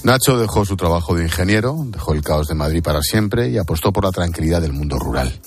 Nacho 0.07 0.39
dejó 0.39 0.65
su 0.65 0.77
trabajo 0.77 1.17
de 1.17 1.25
ingeniero, 1.25 1.85
dejó 1.89 2.13
el 2.13 2.23
caos 2.23 2.47
de 2.47 2.55
Madrid 2.55 2.81
para 2.81 3.03
siempre 3.03 3.49
y 3.49 3.59
apostó 3.59 3.93
por 3.93 4.05
la 4.05 4.13
tranquilidad 4.13 4.63
del 4.63 4.73
mundo 4.73 5.01
rural, 5.01 5.41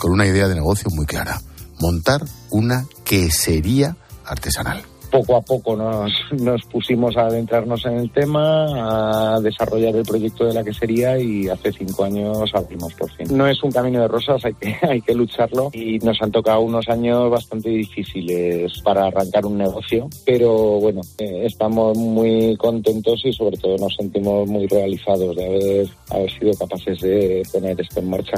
con 0.00 0.12
una 0.12 0.24
idea 0.24 0.46
de 0.46 0.54
negocio 0.54 0.88
muy 0.94 1.04
clara, 1.04 1.40
montar 1.80 2.22
una 2.48 2.86
quesería 3.04 3.96
artesanal 4.24 4.84
poco 5.14 5.36
a 5.36 5.42
poco 5.42 5.76
nos, 5.76 6.12
nos 6.32 6.64
pusimos 6.64 7.16
a 7.16 7.26
adentrarnos 7.26 7.86
en 7.86 7.98
el 7.98 8.10
tema, 8.10 9.36
a 9.36 9.40
desarrollar 9.40 9.94
el 9.94 10.02
proyecto 10.02 10.44
de 10.44 10.54
la 10.54 10.64
quesería 10.64 11.16
y 11.20 11.48
hace 11.48 11.70
cinco 11.70 12.02
años 12.02 12.50
abrimos 12.52 12.92
por 12.94 13.08
fin. 13.12 13.28
No 13.30 13.46
es 13.46 13.62
un 13.62 13.70
camino 13.70 14.00
de 14.00 14.08
rosas, 14.08 14.44
hay 14.44 14.54
que, 14.54 14.76
hay 14.82 15.00
que 15.00 15.14
lucharlo 15.14 15.70
y 15.72 16.00
nos 16.00 16.20
han 16.20 16.32
tocado 16.32 16.62
unos 16.62 16.88
años 16.88 17.30
bastante 17.30 17.68
difíciles 17.68 18.72
para 18.82 19.06
arrancar 19.06 19.46
un 19.46 19.56
negocio, 19.56 20.08
pero 20.26 20.80
bueno, 20.80 21.00
eh, 21.18 21.42
estamos 21.44 21.96
muy 21.96 22.56
contentos 22.56 23.24
y 23.24 23.32
sobre 23.32 23.56
todo 23.56 23.76
nos 23.78 23.94
sentimos 23.94 24.48
muy 24.48 24.66
realizados 24.66 25.36
de 25.36 25.46
haber, 25.46 25.88
haber 26.10 26.30
sido 26.32 26.54
capaces 26.54 27.00
de 27.00 27.44
poner 27.52 27.80
esto 27.80 28.00
en 28.00 28.10
marcha. 28.10 28.36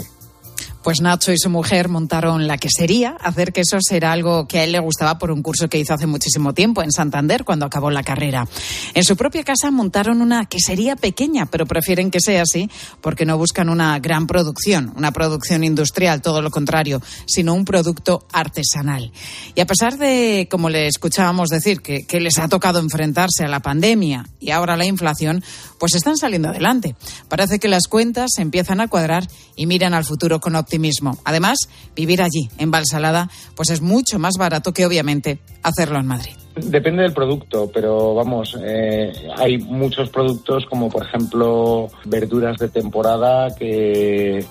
Pues 0.86 1.00
Nacho 1.00 1.32
y 1.32 1.36
su 1.36 1.50
mujer 1.50 1.88
montaron 1.88 2.46
la 2.46 2.58
quesería. 2.58 3.16
Hacer 3.20 3.52
quesos 3.52 3.90
era 3.90 4.12
algo 4.12 4.46
que 4.46 4.60
a 4.60 4.62
él 4.62 4.70
le 4.70 4.78
gustaba 4.78 5.18
por 5.18 5.32
un 5.32 5.42
curso 5.42 5.68
que 5.68 5.80
hizo 5.80 5.92
hace 5.92 6.06
muchísimo 6.06 6.54
tiempo 6.54 6.80
en 6.80 6.92
Santander 6.92 7.42
cuando 7.42 7.66
acabó 7.66 7.90
la 7.90 8.04
carrera. 8.04 8.46
En 8.94 9.02
su 9.02 9.16
propia 9.16 9.42
casa 9.42 9.72
montaron 9.72 10.22
una 10.22 10.46
quesería 10.46 10.94
pequeña, 10.94 11.46
pero 11.46 11.66
prefieren 11.66 12.12
que 12.12 12.20
sea 12.20 12.42
así 12.42 12.70
porque 13.00 13.26
no 13.26 13.36
buscan 13.36 13.68
una 13.68 13.98
gran 13.98 14.28
producción, 14.28 14.92
una 14.94 15.10
producción 15.10 15.64
industrial, 15.64 16.22
todo 16.22 16.40
lo 16.40 16.52
contrario, 16.52 17.02
sino 17.26 17.54
un 17.54 17.64
producto 17.64 18.24
artesanal. 18.32 19.10
Y 19.56 19.62
a 19.62 19.66
pesar 19.66 19.98
de, 19.98 20.46
como 20.48 20.70
le 20.70 20.86
escuchábamos 20.86 21.48
decir, 21.48 21.80
que, 21.80 22.06
que 22.06 22.20
les 22.20 22.38
ha 22.38 22.46
tocado 22.46 22.78
enfrentarse 22.78 23.42
a 23.42 23.48
la 23.48 23.58
pandemia 23.58 24.28
y 24.38 24.52
ahora 24.52 24.76
la 24.76 24.86
inflación, 24.86 25.42
pues 25.80 25.96
están 25.96 26.16
saliendo 26.16 26.50
adelante. 26.50 26.94
Parece 27.26 27.58
que 27.58 27.66
las 27.66 27.88
cuentas 27.88 28.38
empiezan 28.38 28.80
a 28.80 28.86
cuadrar 28.86 29.26
y 29.56 29.66
miran 29.66 29.92
al 29.92 30.04
futuro 30.04 30.38
con 30.38 30.54
optimismo 30.54 30.75
mismo. 30.78 31.18
Además, 31.24 31.58
vivir 31.94 32.22
allí, 32.22 32.48
en 32.58 32.70
Valsalada, 32.70 33.30
pues 33.54 33.70
es 33.70 33.80
mucho 33.80 34.18
más 34.18 34.34
barato 34.38 34.72
que 34.72 34.86
obviamente 34.86 35.38
hacerlo 35.62 35.98
en 35.98 36.06
Madrid. 36.06 36.32
Depende 36.56 37.02
del 37.02 37.12
producto, 37.12 37.70
pero 37.72 38.14
vamos, 38.14 38.56
eh, 38.64 39.12
hay 39.36 39.58
muchos 39.58 40.08
productos 40.08 40.64
como 40.64 40.88
por 40.88 41.04
ejemplo 41.04 41.88
verduras 42.06 42.56
de 42.56 42.68
temporada 42.68 43.54
que 43.54 44.42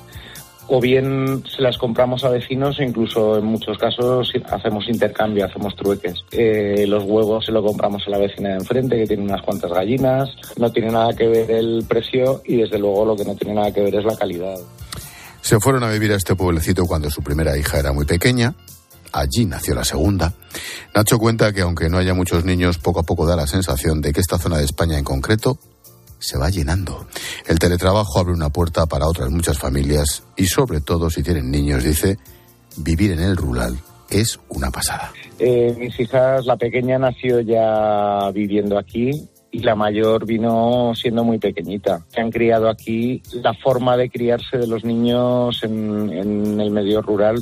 o 0.67 0.79
bien 0.79 1.44
se 1.48 1.62
las 1.62 1.77
compramos 1.77 2.24
a 2.24 2.29
vecinos 2.29 2.79
incluso 2.79 3.38
en 3.38 3.46
muchos 3.46 3.77
casos 3.77 4.32
hacemos 4.51 4.88
intercambio, 4.88 5.46
hacemos 5.46 5.75
trueques. 5.75 6.24
Eh, 6.32 6.86
los 6.88 7.03
huevos 7.03 7.46
se 7.46 7.51
lo 7.51 7.63
compramos 7.63 8.03
a 8.08 8.12
la 8.12 8.17
vecina 8.17 8.50
de 8.50 8.55
enfrente 8.55 8.98
que 8.98 9.08
tiene 9.08 9.24
unas 9.24 9.41
cuantas 9.41 9.72
gallinas, 9.72 10.29
no 10.58 10.72
tiene 10.72 10.91
nada 10.91 11.13
que 11.13 11.27
ver 11.27 11.51
el 11.51 11.86
precio 11.88 12.41
y 12.46 12.58
desde 12.58 12.79
luego 12.79 13.05
lo 13.05 13.15
que 13.15 13.25
no 13.25 13.36
tiene 13.36 13.55
nada 13.55 13.72
que 13.72 13.82
ver 13.82 13.96
es 13.96 14.05
la 14.05 14.15
calidad. 14.15 14.58
Se 15.46 15.60
fueron 15.60 15.84
a 15.84 15.92
vivir 15.92 16.12
a 16.12 16.16
este 16.16 16.36
pueblecito 16.36 16.88
cuando 16.88 17.12
su 17.12 17.22
primera 17.22 17.56
hija 17.56 17.78
era 17.78 17.94
muy 17.94 18.06
pequeña. 18.06 18.56
Allí 19.14 19.46
nació 19.46 19.75
la 19.75 19.84
segunda. 19.84 20.34
Nacho 20.96 21.20
cuenta 21.20 21.54
que 21.54 21.62
aunque 21.62 21.88
no 21.88 22.00
haya 22.00 22.16
muchos 22.16 22.46
niños, 22.46 22.80
poco 22.80 23.02
a 23.02 23.04
poco 23.04 23.28
da 23.28 23.36
la 23.36 23.46
sensación 23.46 24.02
de 24.02 24.12
que 24.12 24.22
esta 24.22 24.40
zona 24.40 24.58
de 24.58 24.66
España 24.66 24.98
en 24.98 25.04
concreto 25.04 25.60
se 26.18 26.40
va 26.40 26.50
llenando. 26.50 27.06
El 27.46 27.60
teletrabajo 27.60 28.20
abre 28.20 28.34
una 28.34 28.50
puerta 28.50 28.88
para 28.88 29.06
otras 29.06 29.30
muchas 29.30 29.60
familias 29.60 30.24
y 30.36 30.48
sobre 30.48 30.82
todo 30.82 31.12
si 31.12 31.22
tienen 31.22 31.52
niños, 31.52 31.84
dice, 31.84 32.18
vivir 32.78 33.12
en 33.12 33.20
el 33.20 33.38
rural 33.38 33.78
es 34.10 34.40
una 34.50 34.72
pasada. 34.72 35.12
Eh, 35.38 35.75
mis 35.78 36.00
hijas, 36.00 36.44
la 36.48 36.58
pequeña 36.58 36.98
nació 36.98 37.42
ya 37.42 38.32
viviendo 38.34 38.80
aquí 38.80 39.12
y 39.56 39.60
la 39.60 39.74
mayor 39.74 40.26
vino 40.26 40.92
siendo 40.96 41.24
muy 41.24 41.40
pequeñita. 41.40 42.02
Se 42.10 42.20
han 42.20 42.30
criado 42.30 42.68
aquí. 42.68 43.22
La 43.42 43.54
forma 43.54 43.96
de 43.96 44.10
criarse 44.10 44.58
de 44.58 44.68
los 44.68 44.84
niños 44.84 45.64
en, 45.64 46.60
el 46.60 46.72
medio 46.72 47.02
rural 47.02 47.38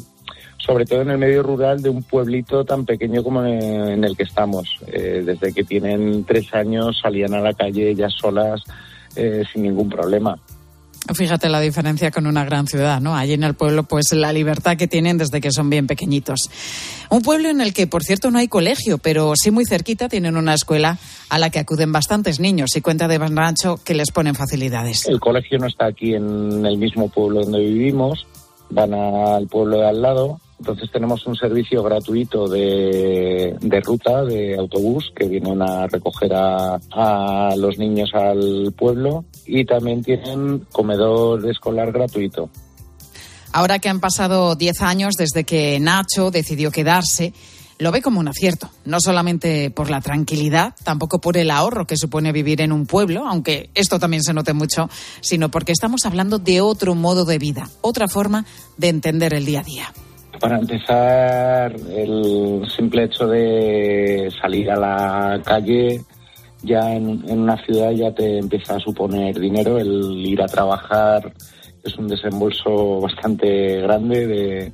sobre 0.60 0.86
todo 0.86 1.02
en 1.02 1.10
el 1.10 1.18
medio 1.18 1.44
rural 1.44 1.82
de 1.82 1.90
un 1.90 2.04
pueblito 2.04 2.64
tan 2.64 2.86
pequeño 2.86 3.22
como 3.22 3.44
en 3.44 4.02
el 4.02 4.16
que 4.16 4.24
estamos. 4.24 4.80
Eh, 4.88 5.22
desde 5.26 5.52
que 5.52 5.66
tienen 5.66 6.24
tres 6.24 6.54
años 6.54 7.00
salían 7.02 7.34
a 7.34 7.42
la 7.42 7.54
calle 7.54 7.90
ellas 7.90 8.14
solas 8.14 8.64
eh, 9.18 9.44
sin 9.52 9.64
ningún 9.64 9.90
problema. 9.90 10.40
Fíjate 11.14 11.50
la 11.50 11.60
diferencia 11.60 12.12
con 12.12 12.28
una 12.28 12.46
gran 12.46 12.66
ciudad, 12.68 13.02
¿no? 13.02 13.16
Allí 13.16 13.34
en 13.34 13.44
el 13.44 13.56
pueblo, 13.56 13.84
pues 13.84 14.14
la 14.14 14.32
libertad 14.32 14.78
que 14.78 14.88
tienen 14.88 15.18
desde 15.18 15.42
que 15.42 15.52
son 15.52 15.70
bien 15.70 15.86
pequeñitos. 15.86 16.50
Un 17.10 17.22
pueblo 17.22 17.50
en 17.50 17.60
el 17.60 17.74
que, 17.74 17.88
por 17.88 18.04
cierto, 18.04 18.32
no 18.32 18.40
hay 18.40 18.48
colegio, 18.48 18.98
pero 18.98 19.34
sí 19.36 19.52
muy 19.52 19.66
cerquita 19.66 20.08
tienen 20.08 20.38
una 20.38 20.54
escuela 20.54 20.98
a 21.30 21.40
la 21.40 21.50
que 21.50 21.60
acuden 21.60 21.92
bastantes 21.92 22.40
niños 22.40 22.76
y 22.78 22.82
cuenta 22.82 23.08
de 23.08 23.18
Rancho 23.18 23.80
que 23.84 23.94
les 23.94 24.12
ponen 24.12 24.36
facilidades. 24.36 25.08
El 25.08 25.20
colegio 25.20 25.58
no 25.60 25.68
está 25.68 25.88
aquí 25.88 26.14
en 26.14 26.66
el 26.66 26.78
mismo 26.78 27.10
pueblo 27.10 27.42
donde 27.42 27.60
vivimos, 27.60 28.26
van 28.70 28.94
al 28.94 29.48
pueblo 29.48 29.80
de 29.80 29.88
al 29.88 30.02
lado 30.02 30.40
entonces 30.64 30.90
tenemos 30.92 31.28
un 31.28 31.36
servicio 31.36 31.84
gratuito 31.84 32.48
de, 32.48 33.82
ruta, 33.84 34.24
de 34.24 34.56
autobús, 34.58 35.12
que 35.14 35.28
vienen 35.28 35.62
a 35.62 35.88
recoger 35.88 36.32
a, 36.34 37.54
los 37.58 37.78
niños 37.78 38.12
al 38.14 38.74
pueblo 38.74 39.26
y 39.46 39.66
también 39.66 40.04
tienen 40.04 40.66
comedor 40.72 41.50
escolar 41.50 41.92
gratuito. 41.92 42.50
Ahora 43.52 43.80
que 43.80 43.90
han 43.90 44.00
pasado 44.00 44.56
10 44.56 44.82
años 44.82 45.14
desde 45.18 45.44
que 45.44 45.80
Nacho 45.80 46.32
decidió 46.32 46.72
quedarse, 46.72 47.34
lo 47.78 47.92
ve 47.92 48.02
como 48.02 48.20
un 48.20 48.28
acierto, 48.28 48.70
no 48.86 49.00
solamente 49.00 49.70
por 49.70 49.90
la 49.90 50.02
tranquilidad, 50.02 50.74
tampoco 50.84 51.20
por 51.20 51.38
el 51.38 51.52
ahorro 51.52 51.86
que 51.86 51.98
supone 51.98 52.32
vivir 52.32 52.62
en 52.62 52.72
un 52.72 52.86
pueblo, 52.86 53.28
aunque 53.28 53.70
esto 53.76 54.00
también 54.00 54.24
se 54.24 54.34
note 54.34 54.54
mucho, 54.54 54.90
sino 55.22 55.50
porque 55.50 55.72
estamos 55.72 56.06
hablando 56.06 56.40
de 56.40 56.62
otro 56.62 56.96
modo 56.96 57.26
de 57.26 57.40
vida, 57.40 57.70
otra 57.82 58.08
forma 58.08 58.46
de 58.78 58.90
entender 58.90 59.34
el 59.34 59.46
día 59.46 59.60
a 59.60 59.64
día. 59.64 59.94
Para 60.40 60.58
empezar, 60.58 61.76
el 61.96 62.64
simple 62.76 63.06
hecho 63.06 63.28
de 63.28 64.30
salir 64.42 64.72
a 64.72 64.76
la 64.78 65.42
calle 65.44 66.04
ya 66.64 66.96
en, 66.96 67.30
una 67.30 67.58
ciudad 67.66 67.92
ya 67.92 68.14
te 68.14 68.40
empieza 68.40 68.76
a 68.76 68.80
suponer 68.80 69.40
dinero. 69.40 69.78
El 69.78 70.26
ir 70.26 70.42
a 70.42 70.48
trabajar 70.48 71.34
es 71.84 71.98
un 71.98 72.08
desembolso 72.08 73.00
bastante 73.02 73.82
grande 73.82 74.26
de, 74.26 74.74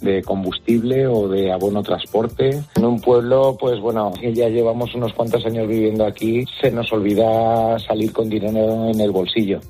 de 0.00 0.22
combustible 0.22 1.06
o 1.06 1.28
de 1.28 1.52
abono 1.52 1.82
transporte. 1.82 2.62
En 2.76 2.84
un 2.84 3.00
pueblo, 3.00 3.56
pues 3.58 3.80
bueno, 3.80 4.12
ya 4.22 4.48
llevamos 4.48 4.94
unos 4.94 5.12
cuantos 5.12 5.44
años 5.46 5.66
viviendo 5.68 6.06
aquí, 6.06 6.44
se 6.60 6.70
nos 6.70 6.92
olvida 6.92 7.78
salir 7.80 8.12
con 8.12 8.28
dinero 8.28 8.88
en 8.88 9.00
el 9.00 9.10
bolsillo. 9.10 9.60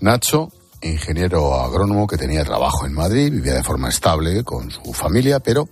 Nacho 0.00 0.48
ingeniero 0.82 1.54
agrónomo 1.54 2.06
que 2.06 2.16
tenía 2.16 2.44
trabajo 2.44 2.86
en 2.86 2.92
Madrid, 2.92 3.32
vivía 3.32 3.54
de 3.54 3.62
forma 3.62 3.88
estable 3.88 4.44
con 4.44 4.70
su 4.70 4.92
familia, 4.92 5.40
pero 5.40 5.68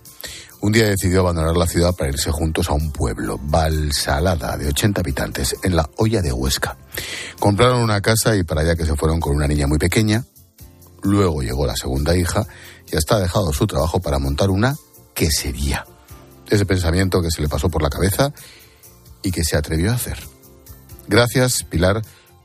un 0.63 0.71
día 0.71 0.87
decidió 0.87 1.19
abandonar 1.19 1.57
la 1.57 1.67
ciudad 1.67 1.93
para 1.93 2.09
irse 2.09 2.31
juntos 2.31 2.69
a 2.69 2.73
un 2.73 2.89
pueblo, 2.89 3.37
Valsalada, 3.37 4.55
de 4.55 4.67
80 4.69 5.01
habitantes, 5.01 5.57
en 5.61 5.75
la 5.75 5.89
Hoya 5.97 6.21
de 6.21 6.31
Huesca. 6.31 6.77
Compraron 7.37 7.81
una 7.81 7.99
casa 7.99 8.33
y 8.37 8.43
para 8.43 8.61
allá 8.61 8.77
que 8.77 8.85
se 8.85 8.95
fueron 8.95 9.19
con 9.19 9.35
una 9.35 9.45
niña 9.45 9.67
muy 9.67 9.77
pequeña. 9.77 10.23
Luego 11.01 11.41
llegó 11.41 11.67
la 11.67 11.75
segunda 11.75 12.15
hija 12.15 12.47
y 12.89 12.95
hasta 12.95 13.17
ha 13.17 13.19
dejado 13.19 13.51
su 13.51 13.67
trabajo 13.67 13.99
para 13.99 14.19
montar 14.19 14.49
una 14.49 14.77
quesería. 15.13 15.85
Ese 16.49 16.65
pensamiento 16.65 17.21
que 17.21 17.29
se 17.29 17.41
le 17.41 17.49
pasó 17.49 17.67
por 17.69 17.81
la 17.81 17.89
cabeza 17.89 18.31
y 19.21 19.31
que 19.31 19.43
se 19.43 19.57
atrevió 19.57 19.91
a 19.91 19.95
hacer. 19.95 20.17
Gracias, 21.09 21.63
Pilar 21.69 22.01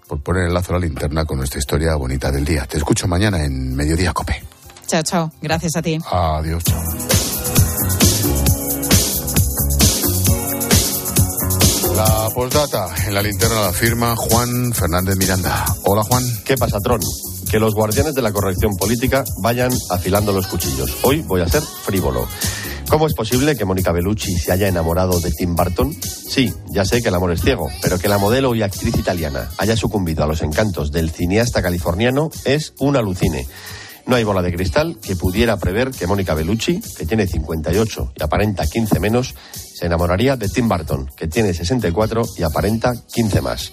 por 0.09 0.23
poner 0.23 0.49
el 0.49 0.55
lazo 0.55 0.75
a 0.75 0.81
la 0.81 0.87
linterna 0.87 1.25
con 1.25 1.37
nuestra 1.37 1.61
historia 1.61 1.95
bonita 1.95 2.33
del 2.33 2.45
día. 2.45 2.67
Te 2.67 2.79
escucho 2.79 3.07
mañana 3.07 3.45
en 3.45 3.77
Mediodía 3.77 4.13
Cope. 4.13 4.43
Chao, 4.89 5.03
chao. 5.03 5.31
Gracias 5.41 5.77
a 5.77 5.83
ti. 5.83 5.99
Adiós, 6.11 6.65
chao. 6.65 7.38
En 12.41 13.15
la 13.15 13.21
linterna 13.21 13.63
la 13.63 13.73
firma 13.73 14.15
Juan 14.15 14.73
Fernández 14.73 15.17
Miranda. 15.17 15.65
Hola 15.83 16.05
Juan. 16.05 16.23
¿Qué 16.45 16.57
pasa, 16.57 16.79
Tron? 16.79 17.01
Que 17.51 17.59
los 17.59 17.75
guardianes 17.75 18.15
de 18.15 18.23
la 18.23 18.31
corrección 18.31 18.77
política 18.77 19.25
vayan 19.43 19.73
afilando 19.91 20.31
los 20.33 20.47
cuchillos. 20.47 20.99
Hoy 21.03 21.23
voy 21.23 21.41
a 21.41 21.49
ser 21.49 21.63
frívolo. 21.63 22.29
¿Cómo 22.89 23.09
es 23.09 23.15
posible 23.15 23.57
que 23.57 23.65
Mónica 23.65 23.91
Bellucci 23.91 24.39
se 24.39 24.53
haya 24.53 24.69
enamorado 24.69 25.19
de 25.19 25.33
Tim 25.33 25.57
Burton? 25.57 25.93
Sí, 26.01 26.55
ya 26.71 26.85
sé 26.85 27.03
que 27.03 27.09
el 27.09 27.17
amor 27.17 27.33
es 27.33 27.41
ciego, 27.41 27.67
pero 27.83 27.99
que 27.99 28.07
la 28.07 28.19
modelo 28.19 28.55
y 28.55 28.63
actriz 28.63 28.95
italiana 28.97 29.51
haya 29.59 29.77
sucumbido 29.77 30.23
a 30.23 30.29
los 30.29 30.41
encantos 30.41 30.93
del 30.93 31.11
cineasta 31.11 31.61
californiano 31.61 32.31
es 32.45 32.73
un 32.79 32.97
alucine. 32.97 33.49
No 34.07 34.15
hay 34.15 34.25
bola 34.25 34.43
de 34.43 34.55
cristal 34.55 34.97
que 35.03 35.17
pudiera 35.17 35.59
prever 35.59 35.91
que 35.91 36.07
Mónica 36.07 36.35
Bellucci, 36.35 36.81
que 36.97 37.05
tiene 37.05 37.27
58 37.27 38.13
y 38.17 38.23
aparenta 38.23 38.65
15 38.65 39.01
menos, 39.01 39.35
se 39.79 39.87
enamoraría 39.87 40.37
de 40.37 40.49
Tim 40.49 40.69
Burton, 40.69 41.09
que 41.17 41.29
tiene 41.29 41.55
64 41.55 42.25
y 42.37 42.43
aparenta 42.43 42.95
15 43.15 43.41
más. 43.41 43.71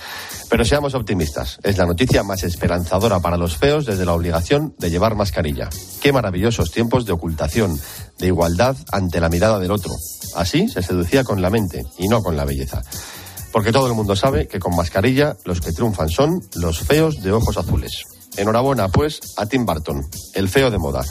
Pero 0.51 0.63
seamos 0.63 0.93
optimistas. 0.93 1.57
Es 1.63 1.79
la 1.79 1.87
noticia 1.87 2.21
más 2.21 2.43
esperanzadora 2.43 3.19
para 3.21 3.37
los 3.37 3.57
feos 3.57 3.87
desde 3.87 4.05
la 4.05 4.13
obligación 4.13 4.75
de 4.77 4.91
llevar 4.91 5.15
mascarilla. 5.15 5.67
Qué 6.01 6.13
maravillosos 6.13 6.69
tiempos 6.69 7.07
de 7.07 7.13
ocultación, 7.13 7.79
de 8.19 8.27
igualdad 8.27 8.77
ante 8.91 9.19
la 9.19 9.29
mirada 9.29 9.57
del 9.57 9.71
otro. 9.71 9.95
Así 10.35 10.67
se 10.67 10.83
seducía 10.83 11.23
con 11.23 11.41
la 11.41 11.49
mente 11.49 11.83
y 11.97 12.07
no 12.07 12.21
con 12.21 12.37
la 12.37 12.45
belleza. 12.45 12.83
Porque 13.51 13.71
todo 13.71 13.87
el 13.87 13.95
mundo 13.95 14.15
sabe 14.15 14.47
que 14.47 14.59
con 14.59 14.75
mascarilla 14.75 15.37
los 15.43 15.59
que 15.59 15.71
triunfan 15.71 16.09
son 16.09 16.39
los 16.53 16.81
feos 16.81 17.23
de 17.23 17.31
ojos 17.31 17.57
azules. 17.57 18.03
Enhorabuena, 18.37 18.89
pues, 18.89 19.21
a 19.37 19.47
Tim 19.47 19.65
Burton, 19.65 20.05
el 20.35 20.49
feo 20.49 20.69
de 20.69 20.77
moda. 20.77 21.03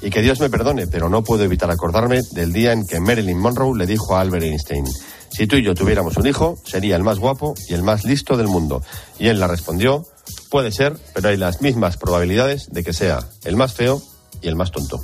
Y 0.00 0.10
que 0.10 0.22
Dios 0.22 0.40
me 0.40 0.50
perdone, 0.50 0.86
pero 0.86 1.08
no 1.08 1.24
puedo 1.24 1.44
evitar 1.44 1.70
acordarme 1.70 2.22
del 2.32 2.52
día 2.52 2.72
en 2.72 2.86
que 2.86 3.00
Marilyn 3.00 3.38
Monroe 3.38 3.76
le 3.76 3.86
dijo 3.86 4.16
a 4.16 4.20
Albert 4.20 4.44
Einstein, 4.44 4.84
si 5.30 5.46
tú 5.46 5.56
y 5.56 5.62
yo 5.62 5.74
tuviéramos 5.74 6.16
un 6.16 6.26
hijo, 6.26 6.56
sería 6.64 6.96
el 6.96 7.02
más 7.02 7.18
guapo 7.18 7.54
y 7.68 7.74
el 7.74 7.82
más 7.82 8.04
listo 8.04 8.36
del 8.36 8.48
mundo. 8.48 8.82
Y 9.18 9.28
él 9.28 9.40
la 9.40 9.46
respondió, 9.46 10.06
puede 10.50 10.72
ser, 10.72 10.96
pero 11.14 11.28
hay 11.28 11.36
las 11.36 11.60
mismas 11.60 11.96
probabilidades 11.96 12.68
de 12.70 12.84
que 12.84 12.92
sea 12.92 13.28
el 13.44 13.56
más 13.56 13.74
feo 13.74 14.02
y 14.40 14.48
el 14.48 14.56
más 14.56 14.70
tonto. 14.70 14.98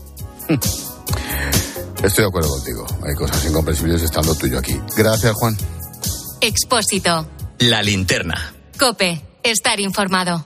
Estoy 2.03 2.25
de 2.25 2.29
acuerdo 2.29 2.51
contigo. 2.51 2.87
Hay 3.07 3.15
cosas 3.15 3.45
incomprensibles 3.47 4.03
estando 4.03 4.35
tuyo 4.35 4.59
aquí. 4.59 4.79
Gracias, 4.97 5.33
Juan. 5.35 5.57
Expósito. 6.41 7.27
La 7.61 7.83
linterna. 7.83 8.55
Cope. 8.79 9.23
Estar 9.43 9.81
informado. 9.81 10.45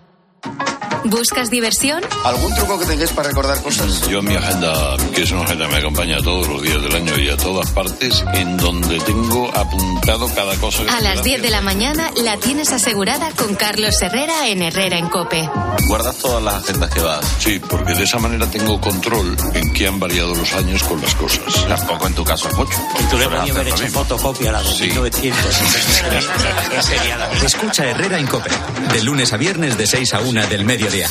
¿Buscas 1.05 1.50
diversión? 1.50 2.02
¿Algún 2.25 2.55
truco 2.55 2.78
que 2.78 2.87
tengáis 2.87 3.11
para 3.12 3.28
recordar 3.28 3.62
cosas? 3.62 4.09
Yo 4.09 4.23
mi 4.23 4.35
agenda, 4.35 4.97
que 5.14 5.23
es 5.23 5.31
una 5.31 5.43
agenda 5.43 5.67
que 5.67 5.73
me 5.73 5.78
acompaña 5.78 6.19
todos 6.23 6.49
los 6.49 6.62
días 6.62 6.83
del 6.83 6.95
año 6.95 7.19
y 7.19 7.28
a 7.28 7.37
todas 7.37 7.71
partes, 7.71 8.25
en 8.35 8.57
donde 8.57 8.99
tengo 9.00 9.50
apuntado 9.57 10.28
cada 10.35 10.55
cosa. 10.57 10.85
Que 10.85 10.90
a 10.90 11.00
las 11.00 11.23
10 11.23 11.43
de 11.43 11.50
la 11.50 11.61
mañana 11.61 12.11
la 12.23 12.37
tienes 12.38 12.73
asegurada 12.73 13.31
con 13.37 13.55
Carlos 13.55 14.00
Herrera 14.02 14.49
en 14.49 14.62
Herrera 14.62 14.99
en 14.99 15.09
Cope. 15.09 15.49
¿Guardas 15.87 16.17
todas 16.19 16.43
las 16.43 16.55
agendas 16.64 16.90
que 16.90 17.00
vas? 17.00 17.25
Sí, 17.38 17.59
porque 17.61 17.95
de 17.95 18.05
esa 18.05 18.19
manera 18.19 18.47
tengo 18.50 18.81
control 18.81 19.37
en 19.55 19.73
qué 19.73 19.87
han 19.88 19.99
variado 19.99 20.35
los 20.35 20.52
años 20.55 20.83
con 20.85 21.00
las 21.00 21.14
cosas. 21.14 21.40
Tampoco 21.67 22.07
en 22.07 22.14
tu 22.14 22.25
caso 22.25 22.49
es 22.49 22.55
mucho. 22.57 22.73
Y 23.00 23.05
tú 23.11 23.19
le 23.19 23.28
podías 23.28 23.50
haber 23.57 23.69
hecho 23.69 23.87
fotocopia 23.88 24.50
a 24.50 24.52
la 24.55 24.62
de 24.62 24.69
Sí. 24.75 24.85
1900. 24.85 25.38
Escucha 27.45 27.85
Herrera 27.87 28.19
en 28.19 28.26
Cope. 28.26 28.50
De 28.93 29.02
lunes 29.02 29.33
a 29.33 29.37
viernes 29.37 29.76
de 29.78 29.87
6 29.87 30.14
a 30.14 30.21
1 30.21 30.47
del 30.49 30.64
mediodía. 30.88 31.09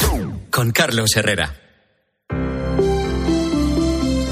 Con 0.51 0.72
Carlos 0.72 1.15
Herrera. 1.15 1.55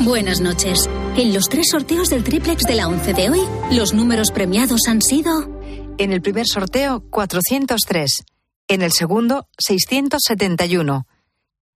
Buenas 0.02 0.42
noches. 0.42 0.90
En 1.18 1.34
los 1.34 1.50
tres 1.50 1.68
sorteos 1.72 2.10
del 2.10 2.24
triplex 2.24 2.64
de 2.64 2.76
la 2.76 2.88
11 2.88 3.14
de 3.14 3.30
hoy, 3.30 3.42
los 3.72 3.94
números 3.94 4.32
premiados 4.32 4.82
han 4.88 5.02
sido... 5.02 5.54
En 5.98 6.12
el 6.12 6.22
primer 6.22 6.46
sorteo, 6.46 7.04
403. 7.10 8.24
En 8.68 8.82
el 8.82 8.92
segundo, 8.92 9.48
671. 9.58 11.08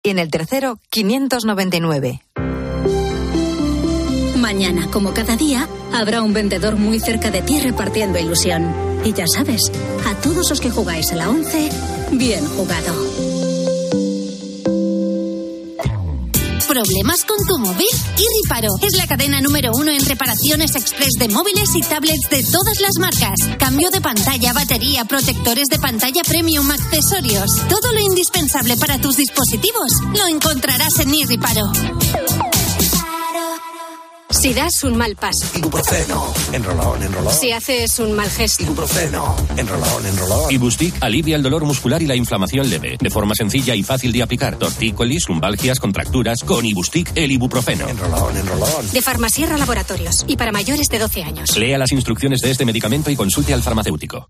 Y 0.04 0.10
en 0.10 0.20
el 0.20 0.30
tercero, 0.30 0.80
599. 0.90 2.22
Mañana, 4.36 4.90
como 4.92 5.14
cada 5.14 5.38
día, 5.38 5.70
habrá 5.94 6.22
un 6.22 6.34
vendedor 6.34 6.76
muy 6.76 7.00
cerca 7.00 7.32
de 7.32 7.42
ti 7.42 7.60
repartiendo 7.62 8.20
ilusión. 8.20 8.74
Y 9.06 9.14
ya 9.14 9.26
sabes, 9.28 9.72
a 10.06 10.16
todos 10.16 10.50
los 10.50 10.60
que 10.60 10.70
jugáis 10.70 11.12
a 11.12 11.16
la 11.16 11.30
11, 11.30 11.70
bien 12.12 12.46
jugado. 12.46 13.29
¿Problemas 16.70 17.26
con 17.26 17.38
tu 17.48 17.58
móvil? 17.58 17.88
Irriparo 18.16 18.70
es 18.84 18.96
la 18.96 19.08
cadena 19.08 19.42
número 19.42 19.72
uno 19.74 19.90
en 19.90 20.06
reparaciones 20.06 20.76
express 20.76 21.14
de 21.18 21.28
móviles 21.28 21.68
y 21.74 21.82
tablets 21.82 22.30
de 22.30 22.44
todas 22.44 22.80
las 22.80 23.00
marcas. 23.00 23.58
Cambio 23.58 23.90
de 23.90 24.00
pantalla, 24.00 24.54
batería, 24.54 25.04
protectores 25.04 25.68
de 25.70 25.80
pantalla 25.80 26.22
premium, 26.22 26.70
accesorios. 26.70 27.56
Todo 27.68 27.92
lo 27.92 28.00
indispensable 28.02 28.78
para 28.78 29.02
tus 29.02 29.18
dispositivos 29.18 29.92
lo 30.16 30.28
encontrarás 30.28 31.00
en 31.00 31.16
Irriparo. 31.16 31.72
Si 34.32 34.54
das 34.54 34.84
un 34.84 34.96
mal 34.96 35.16
paso. 35.16 35.58
Ibuprofeno. 35.58 36.32
Enrolón, 36.54 37.02
enrolón. 37.02 37.34
Si 37.34 37.52
haces 37.52 37.98
un 37.98 38.14
mal 38.14 38.30
gesto. 38.30 38.62
Ibuprofeno. 38.62 39.36
Enrolón, 39.58 40.06
enrolón. 40.06 40.52
Ibustic 40.52 40.94
alivia 41.02 41.36
el 41.36 41.42
dolor 41.42 41.66
muscular 41.66 42.00
y 42.02 42.06
la 42.06 42.16
inflamación 42.16 42.70
leve, 42.70 42.98
de 43.02 43.10
forma 43.10 43.34
sencilla 43.34 43.74
y 43.74 43.82
fácil 43.82 44.12
de 44.12 44.22
aplicar. 44.22 44.58
Tortícolis, 44.58 45.28
lumbalgias, 45.28 45.80
contracturas, 45.80 46.44
con 46.44 46.64
Ibustic 46.64 47.12
el 47.16 47.32
ibuprofeno. 47.32 47.90
Enrolón, 47.90 48.38
enrolón. 48.38 48.92
De 48.94 49.02
Farmasierra 49.02 49.58
Laboratorios. 49.58 50.24
Y 50.28 50.38
para 50.38 50.52
mayores 50.52 50.90
de 50.90 51.00
12 51.00 51.24
años. 51.24 51.58
Lea 51.58 51.80
las 51.80 51.92
instrucciones 51.92 52.42
de 52.42 52.52
este 52.52 52.66
medicamento 52.66 53.10
y 53.10 53.16
consulte 53.16 53.54
al 53.54 53.64
farmacéutico. 53.64 54.30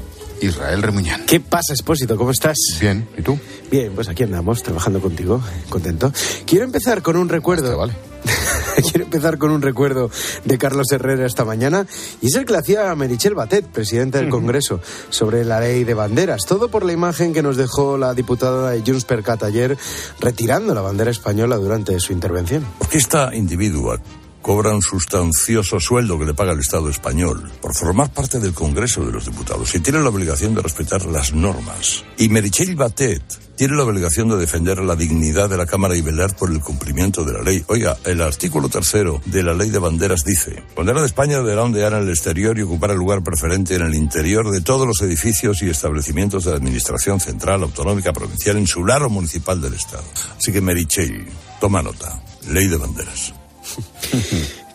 Israel 0.41 0.81
Remuñán. 0.81 1.25
¿Qué 1.25 1.39
pasa, 1.39 1.73
Expósito? 1.73 2.17
¿Cómo 2.17 2.31
estás? 2.31 2.57
Bien, 2.79 3.07
¿y 3.17 3.21
tú? 3.21 3.39
Bien, 3.69 3.93
pues 3.93 4.09
aquí 4.09 4.23
andamos, 4.23 4.63
trabajando 4.63 4.99
contigo, 4.99 5.41
contento. 5.69 6.11
Quiero 6.45 6.65
empezar 6.65 7.01
con 7.01 7.15
un 7.15 7.29
recuerdo. 7.29 7.77
vale. 7.77 7.93
Quiero 8.91 9.05
empezar 9.05 9.37
con 9.37 9.51
un 9.51 9.61
recuerdo 9.61 10.09
de 10.45 10.57
Carlos 10.57 10.91
Herrera 10.91 11.25
esta 11.25 11.45
mañana, 11.45 11.85
y 12.21 12.27
es 12.27 12.35
el 12.35 12.45
que 12.45 12.53
le 12.53 12.59
hacía 12.59 12.91
a 12.91 12.95
Merichel 12.95 13.35
Batet, 13.35 13.65
presidenta 13.65 14.19
del 14.19 14.29
Congreso, 14.29 14.79
sobre 15.09 15.43
la 15.45 15.59
ley 15.59 15.83
de 15.83 15.93
banderas. 15.93 16.45
Todo 16.45 16.69
por 16.69 16.85
la 16.85 16.93
imagen 16.93 17.33
que 17.33 17.43
nos 17.43 17.57
dejó 17.57 17.97
la 17.97 18.13
diputada 18.13 18.71
de 18.71 18.81
Junts 18.81 19.05
per 19.05 19.23
Cat 19.23 19.43
ayer, 19.43 19.77
retirando 20.19 20.73
la 20.73 20.81
bandera 20.81 21.11
española 21.11 21.57
durante 21.57 21.99
su 21.99 22.13
intervención. 22.13 22.65
Porque 22.79 22.97
esta 22.97 23.35
individua 23.35 23.99
cobra 24.41 24.73
un 24.73 24.81
sustancioso 24.81 25.79
sueldo 25.79 26.17
que 26.17 26.25
le 26.25 26.33
paga 26.33 26.53
el 26.53 26.59
Estado 26.59 26.89
español 26.89 27.49
por 27.61 27.75
formar 27.75 28.11
parte 28.11 28.39
del 28.39 28.53
Congreso 28.53 29.05
de 29.05 29.11
los 29.11 29.25
Diputados 29.25 29.73
y 29.75 29.79
tiene 29.79 30.01
la 30.01 30.09
obligación 30.09 30.55
de 30.55 30.61
respetar 30.61 31.05
las 31.05 31.33
normas. 31.33 32.03
Y 32.17 32.29
Merichel 32.29 32.75
Batet 32.75 33.23
tiene 33.55 33.75
la 33.75 33.83
obligación 33.83 34.27
de 34.29 34.37
defender 34.37 34.79
la 34.79 34.95
dignidad 34.95 35.47
de 35.47 35.57
la 35.57 35.67
Cámara 35.67 35.95
y 35.95 36.01
velar 36.01 36.35
por 36.35 36.49
el 36.49 36.59
cumplimiento 36.61 37.23
de 37.23 37.33
la 37.33 37.43
ley. 37.43 37.63
Oiga, 37.67 37.95
el 38.05 38.21
artículo 38.21 38.69
tercero 38.69 39.21
de 39.25 39.43
la 39.43 39.53
ley 39.53 39.69
de 39.69 39.77
banderas 39.77 40.25
dice, 40.25 40.63
bandera 40.75 41.01
de 41.01 41.05
España 41.05 41.37
deberá 41.37 41.63
ondear 41.63 41.93
en 41.93 42.03
el 42.03 42.09
exterior 42.09 42.57
y 42.57 42.63
ocupar 42.63 42.89
el 42.89 42.97
lugar 42.97 43.23
preferente 43.23 43.75
en 43.75 43.83
el 43.83 43.93
interior 43.93 44.49
de 44.49 44.61
todos 44.61 44.87
los 44.87 45.01
edificios 45.03 45.61
y 45.61 45.69
establecimientos 45.69 46.45
de 46.45 46.51
la 46.51 46.57
Administración 46.57 47.19
central, 47.19 47.61
autonómica, 47.61 48.13
provincial, 48.13 48.57
insular 48.57 49.03
o 49.03 49.09
municipal 49.09 49.61
del 49.61 49.75
Estado. 49.75 50.05
Así 50.37 50.51
que 50.51 50.61
Merichel, 50.61 51.27
toma 51.59 51.83
nota. 51.83 52.19
Ley 52.47 52.67
de 52.67 52.77
banderas. 52.77 53.40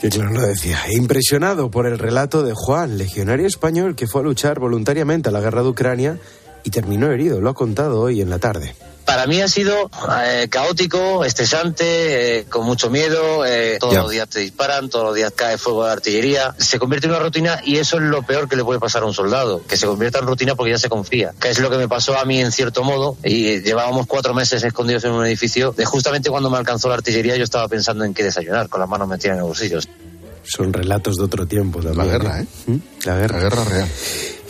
Que 0.00 0.10
claro 0.10 0.30
lo 0.32 0.42
decía. 0.42 0.78
Impresionado 0.92 1.70
por 1.70 1.86
el 1.86 1.98
relato 1.98 2.42
de 2.42 2.52
Juan, 2.54 2.98
legionario 2.98 3.46
español 3.46 3.96
que 3.96 4.06
fue 4.06 4.20
a 4.20 4.24
luchar 4.24 4.60
voluntariamente 4.60 5.30
a 5.30 5.32
la 5.32 5.40
guerra 5.40 5.62
de 5.62 5.68
Ucrania 5.68 6.18
y 6.64 6.70
terminó 6.70 7.10
herido. 7.10 7.40
Lo 7.40 7.50
ha 7.50 7.54
contado 7.54 8.00
hoy 8.00 8.20
en 8.20 8.28
la 8.28 8.38
tarde. 8.38 8.74
Para 9.06 9.26
mí 9.28 9.40
ha 9.40 9.48
sido 9.48 9.88
eh, 10.24 10.48
caótico, 10.50 11.24
estresante, 11.24 12.40
eh, 12.40 12.44
con 12.46 12.66
mucho 12.66 12.90
miedo. 12.90 13.46
eh, 13.46 13.78
todos 13.78 13.94
los 13.94 14.10
días 14.10 14.28
te 14.28 14.40
disparan, 14.40 14.90
todos 14.90 15.06
los 15.06 15.14
días 15.14 15.32
cae 15.34 15.58
fuego 15.58 15.86
de 15.86 15.92
artillería. 15.92 16.54
Se 16.58 16.80
convierte 16.80 17.06
en 17.06 17.12
una 17.12 17.20
rutina 17.20 17.60
y 17.64 17.76
eso 17.78 17.98
es 17.98 18.02
lo 18.02 18.22
peor 18.24 18.48
que 18.48 18.56
le 18.56 18.64
puede 18.64 18.80
pasar 18.80 19.04
a 19.04 19.06
un 19.06 19.14
soldado, 19.14 19.62
que 19.66 19.76
se 19.76 19.86
convierta 19.86 20.18
en 20.18 20.26
rutina 20.26 20.56
porque 20.56 20.72
ya 20.72 20.78
se 20.78 20.88
confía. 20.88 21.32
Que 21.40 21.50
es 21.50 21.60
lo 21.60 21.70
que 21.70 21.76
me 21.76 21.88
pasó 21.88 22.18
a 22.18 22.24
mí 22.24 22.40
en 22.40 22.50
cierto 22.50 22.82
modo. 22.82 23.16
Y 23.22 23.46
eh, 23.48 23.62
llevábamos 23.62 24.06
cuatro 24.06 24.34
meses 24.34 24.64
escondidos 24.64 25.04
en 25.04 25.12
un 25.12 25.24
edificio. 25.24 25.72
De 25.72 25.84
justamente 25.84 26.28
cuando 26.28 26.50
me 26.50 26.58
alcanzó 26.58 26.88
la 26.88 26.96
artillería, 26.96 27.36
yo 27.36 27.44
estaba 27.44 27.68
pensando 27.68 28.04
en 28.04 28.12
qué 28.12 28.24
desayunar, 28.24 28.68
con 28.68 28.80
las 28.80 28.88
manos 28.88 29.06
metidas 29.06 29.34
en 29.34 29.38
los 29.38 29.48
bolsillos. 29.48 29.88
Son 30.42 30.72
relatos 30.72 31.16
de 31.16 31.24
otro 31.24 31.46
tiempo. 31.46 31.80
La 31.80 31.92
también, 31.92 32.18
guerra, 32.18 32.40
¿eh? 32.40 32.46
¿Mm? 32.66 32.76
La 33.04 33.16
guerra. 33.18 33.36
La 33.38 33.42
guerra 33.44 33.64
real. 33.64 33.88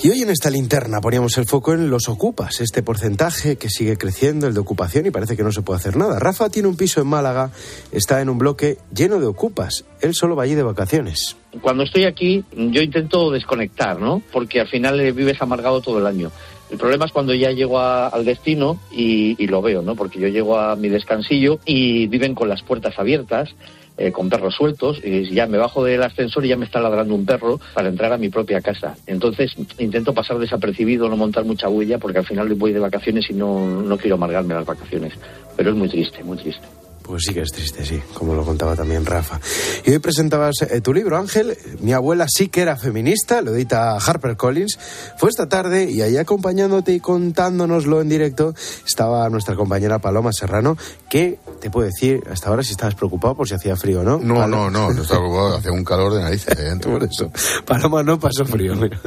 Y 0.03 0.11
hoy 0.11 0.21
en 0.21 0.29
esta 0.29 0.51
linterna 0.51 1.01
poníamos 1.01 1.39
el 1.39 1.47
foco 1.47 1.73
en 1.73 1.89
los 1.89 2.09
ocupas, 2.09 2.61
este 2.61 2.83
porcentaje 2.83 3.57
que 3.57 3.71
sigue 3.71 3.97
creciendo, 3.97 4.47
el 4.47 4.53
de 4.53 4.61
ocupación, 4.61 5.07
y 5.07 5.11
parece 5.11 5.37
que 5.37 5.43
no 5.43 5.51
se 5.53 5.63
puede 5.63 5.79
hacer 5.79 5.97
nada. 5.97 6.19
Rafa 6.19 6.51
tiene 6.51 6.69
un 6.69 6.77
piso 6.77 7.01
en 7.01 7.07
Málaga, 7.07 7.51
está 7.93 8.21
en 8.21 8.29
un 8.29 8.37
bloque 8.37 8.77
lleno 8.95 9.19
de 9.19 9.27
ocupas. 9.27 9.87
Él 10.03 10.15
solo 10.15 10.37
va 10.37 10.43
allí 10.43 10.55
de 10.55 10.63
vacaciones. 10.63 11.37
Cuando 11.63 11.83
estoy 11.83 12.05
aquí, 12.05 12.45
yo 12.55 12.83
intento 12.83 13.31
desconectar, 13.31 13.99
¿no? 13.99 14.23
Porque 14.33 14.61
al 14.61 14.69
final 14.69 15.01
eh, 15.01 15.13
vives 15.13 15.41
amargado 15.41 15.81
todo 15.81 15.99
el 15.99 16.07
año. 16.07 16.31
El 16.71 16.77
problema 16.77 17.07
es 17.07 17.13
cuando 17.13 17.33
ya 17.33 17.51
llego 17.53 17.81
al 17.81 18.25
destino 18.25 18.79
y 18.91 19.47
lo 19.47 19.63
veo, 19.63 19.83
¿no? 19.83 19.95
Porque 19.95 20.19
yo 20.19 20.29
llego 20.29 20.59
a 20.59 20.77
mi 20.77 20.89
descansillo 20.89 21.61
y 21.65 22.07
viven 22.09 22.35
con 22.35 22.49
las 22.49 22.63
puertas 22.63 22.99
abiertas, 22.99 23.51
eh, 23.99 24.13
con 24.13 24.29
perros 24.29 24.55
sueltos, 24.55 25.01
y 25.05 25.33
ya 25.35 25.47
me 25.47 25.59
bajo 25.59 25.85
del 25.85 26.03
ascensor 26.03 26.45
y 26.45 26.49
ya 26.49 26.57
me 26.57 26.65
está 26.65 26.81
ladrando 26.81 27.15
un 27.15 27.27
perro 27.27 27.61
para 27.75 27.89
entrar 27.89 28.13
a 28.13 28.19
mi 28.19 28.29
propia 28.29 28.61
casa. 28.61 28.97
Entonces 29.07 29.55
intento 29.79 30.15
pasar 30.15 30.39
desapercibido, 30.39 31.09
no 31.09 31.17
montar 31.17 31.45
mucha 31.45 31.69
huella, 31.69 31.99
porque 31.99 32.19
al 32.19 32.27
final 32.27 32.53
voy 32.55 32.73
de 32.73 32.81
vacaciones 32.81 33.29
y 33.31 33.35
no, 33.35 33.83
no 33.83 33.97
quiero 33.97 34.17
amargarme 34.17 34.55
las 34.55 34.67
vacaciones. 34.67 35.15
Pero 35.57 35.71
es 35.71 35.77
muy 35.77 35.89
triste, 35.89 36.23
muy 36.23 36.37
triste. 36.37 36.67
Pues 37.07 37.23
sí 37.25 37.33
que 37.33 37.43
es 37.43 37.53
triste, 37.53 37.85
sí, 37.85 38.03
como 38.15 38.35
lo 38.35 38.45
contaba 38.45 38.75
también 38.75 39.07
Rafa. 39.07 39.41
Y 39.85 39.93
hoy 39.93 40.01
presentabas 40.01 40.57
eh, 40.63 40.81
tu 40.81 40.93
libro, 40.93 41.17
Ángel. 41.17 41.57
Mi 41.79 41.93
abuela 41.93 42.27
sí 42.29 42.49
que 42.49 42.63
era 42.63 42.77
feminista, 42.77 43.43
lo 43.43 43.55
edita 43.55 43.97
HarperCollins. 43.97 44.77
Fue 45.17 45.31
esta 45.31 45.49
tarde 45.49 45.89
y 45.89 46.03
ahí 46.03 46.17
acompañándote 46.17 46.93
y 46.93 47.01
contándonoslo 47.01 48.01
en 48.01 48.09
directo 48.09 48.55
estaba 48.85 49.29
nuestra 49.31 49.55
compañera 49.55 50.01
Paloma 50.01 50.33
Serrano, 50.33 50.77
que 51.09 51.39
te 51.61 51.71
puedo 51.71 51.87
decir 51.87 52.25
hasta 52.31 52.49
ahora 52.49 52.65
si 52.65 52.73
estabas 52.73 52.97
preocupado 52.97 53.37
por 53.37 53.49
si 53.49 53.55
hacía 53.55 53.77
frío, 53.77 54.03
¿no? 54.03 54.19
No, 54.19 54.47
no, 54.49 54.69
no, 54.69 54.93
no 54.93 55.03
estaba 55.03 55.21
preocupado, 55.21 55.57
hacía 55.59 55.73
un 55.73 55.85
calor 55.85 56.15
de 56.15 56.23
narices. 56.23 56.59
¿eh? 56.59 56.77
Por 56.83 57.05
eso. 57.05 57.31
Paloma 57.65 58.03
no 58.03 58.19
pasó 58.19 58.45
frío, 58.45 58.75
mira. 58.75 59.01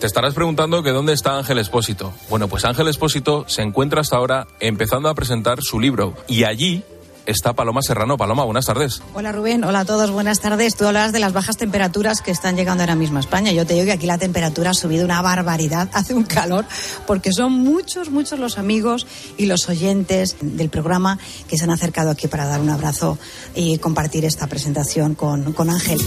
Te 0.00 0.06
estarás 0.06 0.34
preguntando 0.34 0.82
que 0.82 0.90
dónde 0.90 1.12
está 1.12 1.38
Ángel 1.38 1.58
Espósito. 1.58 2.12
Bueno, 2.28 2.48
pues 2.48 2.64
Ángel 2.64 2.88
Espósito 2.88 3.44
se 3.48 3.62
encuentra 3.62 4.00
hasta 4.00 4.16
ahora 4.16 4.46
empezando 4.60 5.08
a 5.08 5.14
presentar 5.14 5.60
su 5.62 5.80
libro 5.80 6.14
y 6.26 6.44
allí 6.44 6.84
está 7.26 7.52
Paloma 7.52 7.80
Serrano. 7.82 8.16
Paloma, 8.16 8.44
buenas 8.44 8.66
tardes. 8.66 9.02
Hola 9.14 9.32
Rubén, 9.32 9.64
hola 9.64 9.80
a 9.80 9.84
todos, 9.84 10.10
buenas 10.10 10.40
tardes. 10.40 10.76
Tú 10.76 10.86
hablabas 10.86 11.12
de 11.12 11.20
las 11.20 11.32
bajas 11.32 11.56
temperaturas 11.56 12.20
que 12.20 12.30
están 12.30 12.56
llegando 12.56 12.82
ahora 12.82 12.96
mismo 12.96 13.18
a 13.18 13.20
España. 13.20 13.52
Yo 13.52 13.66
te 13.66 13.74
digo 13.74 13.86
que 13.86 13.92
aquí 13.92 14.06
la 14.06 14.18
temperatura 14.18 14.70
ha 14.70 14.74
subido 14.74 15.04
una 15.04 15.22
barbaridad, 15.22 15.88
hace 15.94 16.14
un 16.14 16.24
calor, 16.24 16.64
porque 17.06 17.32
son 17.32 17.52
muchos, 17.52 18.10
muchos 18.10 18.38
los 18.38 18.58
amigos 18.58 19.06
y 19.36 19.46
los 19.46 19.68
oyentes 19.68 20.36
del 20.40 20.68
programa 20.68 21.18
que 21.48 21.58
se 21.58 21.64
han 21.64 21.70
acercado 21.70 22.10
aquí 22.10 22.28
para 22.28 22.46
dar 22.46 22.60
un 22.60 22.70
abrazo 22.70 23.18
y 23.54 23.78
compartir 23.78 24.24
esta 24.24 24.46
presentación 24.46 25.14
con, 25.14 25.52
con 25.52 25.70
Ángel. 25.70 25.98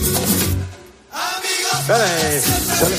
Dale. 1.88 2.42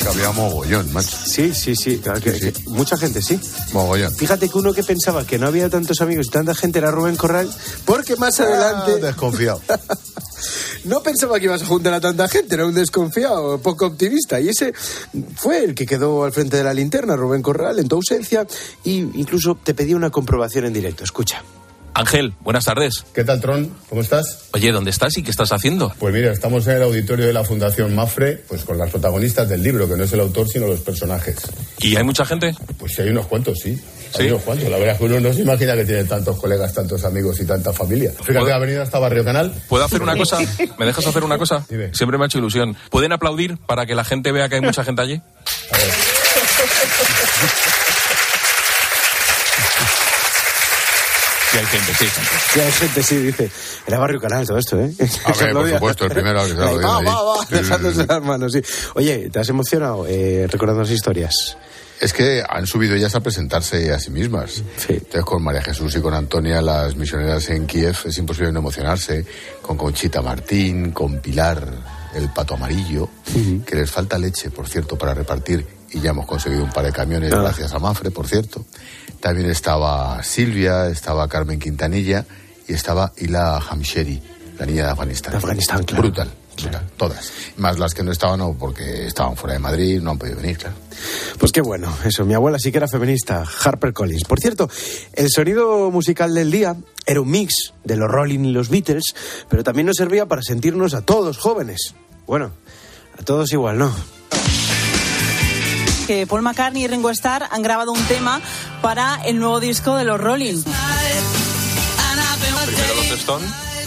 Que 0.01 0.07
había 0.09 0.31
mogollón, 0.31 0.91
macho. 0.91 1.15
Sí, 1.23 1.53
sí, 1.53 1.75
sí, 1.75 1.99
claro 1.99 2.19
que, 2.19 2.31
que 2.31 2.53
mucha 2.67 2.97
gente 2.97 3.21
sí. 3.21 3.39
Mogollón. 3.71 4.15
Fíjate 4.15 4.49
que 4.49 4.57
uno 4.57 4.73
que 4.73 4.83
pensaba 4.83 5.25
que 5.25 5.37
no 5.37 5.47
había 5.47 5.69
tantos 5.69 6.01
amigos 6.01 6.27
y 6.27 6.31
tanta 6.31 6.55
gente 6.55 6.79
era 6.79 6.89
Rubén 6.89 7.15
Corral, 7.15 7.53
porque 7.85 8.15
más 8.15 8.39
adelante... 8.39 8.93
Ah, 8.95 9.05
desconfiado. 9.05 9.61
no 10.85 11.03
pensaba 11.03 11.37
que 11.39 11.45
ibas 11.45 11.61
a 11.61 11.65
juntar 11.65 11.93
a 11.93 12.01
tanta 12.01 12.27
gente, 12.27 12.55
era 12.55 12.65
un 12.65 12.73
desconfiado, 12.73 13.59
poco 13.59 13.85
optimista. 13.85 14.39
Y 14.39 14.49
ese 14.49 14.73
fue 15.35 15.63
el 15.63 15.75
que 15.75 15.85
quedó 15.85 16.23
al 16.23 16.31
frente 16.31 16.57
de 16.57 16.63
la 16.63 16.73
linterna, 16.73 17.15
Rubén 17.15 17.43
Corral, 17.43 17.77
en 17.77 17.87
tu 17.87 17.95
ausencia, 17.95 18.47
y 18.83 18.97
incluso 18.97 19.55
te 19.63 19.75
pedí 19.75 19.93
una 19.93 20.09
comprobación 20.09 20.65
en 20.65 20.73
directo. 20.73 21.03
Escucha. 21.03 21.43
Ángel, 21.99 22.33
buenas 22.39 22.63
tardes. 22.63 23.03
¿Qué 23.13 23.25
tal, 23.25 23.41
Tron? 23.41 23.75
¿Cómo 23.89 23.99
estás? 23.99 24.45
Oye, 24.53 24.71
¿dónde 24.71 24.89
estás 24.89 25.17
y 25.17 25.21
qué 25.21 25.31
estás 25.31 25.51
haciendo? 25.51 25.93
Pues 25.99 26.13
mira, 26.13 26.31
estamos 26.31 26.65
en 26.67 26.77
el 26.77 26.83
auditorio 26.83 27.27
de 27.27 27.33
la 27.33 27.43
Fundación 27.43 27.93
Mafre, 27.93 28.41
pues 28.47 28.63
con 28.63 28.77
las 28.77 28.89
protagonistas 28.89 29.49
del 29.49 29.61
libro, 29.61 29.85
que 29.89 29.97
no 29.97 30.05
es 30.05 30.13
el 30.13 30.21
autor, 30.21 30.47
sino 30.47 30.65
los 30.65 30.79
personajes. 30.79 31.35
¿Y 31.79 31.97
hay 31.97 32.03
mucha 32.05 32.23
gente? 32.23 32.55
Pues 32.77 32.95
sí, 32.95 33.01
hay 33.01 33.09
unos 33.09 33.27
cuantos, 33.27 33.59
sí. 33.59 33.77
Hay 34.17 34.27
unos 34.27 34.43
cuantos. 34.43 34.69
La 34.69 34.77
verdad 34.77 34.93
es 34.93 34.99
que 34.99 35.05
uno 35.07 35.19
no 35.19 35.33
se 35.33 35.41
imagina 35.41 35.75
que 35.75 35.83
tiene 35.83 36.05
tantos 36.05 36.39
colegas, 36.39 36.73
tantos 36.73 37.03
amigos 37.03 37.37
y 37.41 37.45
tanta 37.45 37.73
familia. 37.73 38.13
Fíjate, 38.23 38.53
ha 38.53 38.59
venido 38.59 38.81
hasta 38.81 38.97
Barrio 38.97 39.25
Canal. 39.25 39.53
¿Puedo 39.67 39.83
hacer 39.83 40.01
una 40.01 40.15
cosa? 40.15 40.39
¿Me 40.79 40.85
dejas 40.85 41.05
hacer 41.05 41.25
una 41.25 41.37
cosa? 41.37 41.65
Dime. 41.69 41.93
Siempre 41.93 42.17
me 42.17 42.23
ha 42.23 42.27
hecho 42.27 42.37
ilusión. 42.37 42.77
¿Pueden 42.89 43.11
aplaudir 43.11 43.57
para 43.57 43.85
que 43.85 43.93
la 43.93 44.05
gente 44.05 44.31
vea 44.31 44.47
que 44.47 44.55
hay 44.55 44.61
mucha 44.61 44.85
gente 44.85 45.01
allí? 45.01 45.21
Sí, 45.45 45.75
hay 45.75 45.89
gente, 51.69 51.93
sí. 51.97 52.05
Sí, 52.53 52.59
hay 52.59 52.71
gente, 52.71 53.03
sí, 53.03 53.17
dice. 53.17 53.51
Era 53.87 53.99
Barrio 53.99 54.19
Canal 54.19 54.45
todo 54.45 54.57
esto, 54.57 54.79
¿eh? 54.79 54.91
Ver, 54.97 55.53
por 55.53 55.69
supuesto, 55.69 56.05
el 56.05 56.11
primero 56.11 56.43
que 56.43 56.49
se 56.49 56.59
oído 56.59 56.81
Va, 56.81 57.01
va, 57.01 57.23
va, 57.23 57.35
Sí, 57.41 57.45
sí, 57.49 57.55
dejándose 57.55 58.01
sí. 58.01 58.07
las 58.07 58.21
manos, 58.23 58.51
sí. 58.51 58.61
Oye, 58.95 59.29
¿te 59.29 59.39
has 59.39 59.49
emocionado 59.49 60.05
eh, 60.07 60.47
recordando 60.49 60.81
las 60.81 60.91
historias? 60.91 61.57
Es 61.99 62.13
que 62.13 62.43
han 62.47 62.65
subido 62.65 62.95
ellas 62.95 63.13
a 63.15 63.19
presentarse 63.19 63.91
a 63.93 63.99
sí 63.99 64.09
mismas. 64.09 64.63
Entonces, 64.87 65.23
con 65.25 65.43
María 65.43 65.61
Jesús 65.61 65.93
y 65.95 65.99
con 65.99 66.13
Antonia, 66.13 66.61
las 66.61 66.95
misioneras 66.95 67.49
en 67.49 67.67
Kiev, 67.67 67.95
es 68.05 68.17
imposible 68.17 68.51
no 68.53 68.59
emocionarse. 68.59 69.25
Con 69.61 69.75
Conchita 69.77 70.21
Martín, 70.21 70.91
con 70.91 71.19
Pilar, 71.19 71.61
el 72.13 72.29
pato 72.29 72.53
amarillo, 72.53 73.09
que 73.65 73.75
les 73.75 73.91
falta 73.91 74.17
leche, 74.17 74.49
por 74.49 74.67
cierto, 74.69 74.97
para 74.97 75.13
repartir. 75.13 75.78
Y 75.91 76.01
ya 76.01 76.11
hemos 76.11 76.25
conseguido 76.25 76.63
un 76.63 76.71
par 76.71 76.85
de 76.85 76.91
camiones, 76.91 77.33
Ah. 77.33 77.41
gracias 77.41 77.73
a 77.73 77.79
Mafre, 77.79 78.11
por 78.11 78.27
cierto. 78.27 78.65
También 79.19 79.49
estaba 79.49 80.21
Silvia, 80.23 80.87
estaba 80.87 81.27
Carmen 81.27 81.59
Quintanilla 81.59 82.25
y 82.67 82.73
estaba 82.73 83.11
Ila 83.17 83.57
Hamsheri, 83.57 84.21
la 84.59 84.65
niña 84.65 84.85
de 84.85 84.91
Afganistán. 84.91 85.35
Afganistán, 85.35 85.83
claro. 85.83 86.03
Brutal. 86.03 86.31
brutal, 86.61 86.89
Todas. 86.97 87.31
Más 87.57 87.79
las 87.79 87.93
que 87.93 88.03
no 88.03 88.11
estaban, 88.11 88.41
o 88.41 88.53
porque 88.53 89.07
estaban 89.07 89.35
fuera 89.37 89.53
de 89.53 89.59
Madrid, 89.59 90.01
no 90.01 90.11
han 90.11 90.17
podido 90.17 90.35
venir, 90.37 90.57
claro. 90.57 90.75
Pues 91.37 91.53
qué 91.53 91.61
bueno, 91.61 91.93
eso. 92.03 92.25
Mi 92.25 92.33
abuela 92.33 92.59
sí 92.59 92.69
que 92.71 92.77
era 92.79 92.87
feminista, 92.89 93.45
Harper 93.63 93.93
Collins. 93.93 94.25
Por 94.25 94.39
cierto, 94.41 94.69
el 95.13 95.29
sonido 95.29 95.89
musical 95.89 96.33
del 96.33 96.51
día 96.51 96.75
era 97.05 97.21
un 97.21 97.31
mix 97.31 97.73
de 97.85 97.95
los 97.95 98.09
Rolling 98.11 98.39
y 98.43 98.51
los 98.51 98.67
Beatles, 98.69 99.15
pero 99.49 99.63
también 99.63 99.87
nos 99.87 99.95
servía 99.95 100.25
para 100.25 100.41
sentirnos 100.41 100.93
a 100.93 101.01
todos 101.01 101.37
jóvenes. 101.37 101.95
Bueno, 102.27 102.51
a 103.17 103.23
todos 103.23 103.51
igual, 103.53 103.77
¿no? 103.77 103.93
Que 106.09 106.25
Paul 106.25 106.41
McCartney 106.41 106.85
y 106.85 106.87
Ringo 106.87 107.11
Starr 107.11 107.47
han 107.51 107.61
grabado 107.61 107.91
un 107.91 108.03
tema 108.05 108.41
para 108.81 109.21
el 109.25 109.37
nuevo 109.37 109.59
disco 109.59 109.95
de 109.95 110.05
los 110.05 110.19
Rolling. 110.19 110.63
Primero 112.65 112.95
los 112.95 113.11
Stone, 113.11 113.45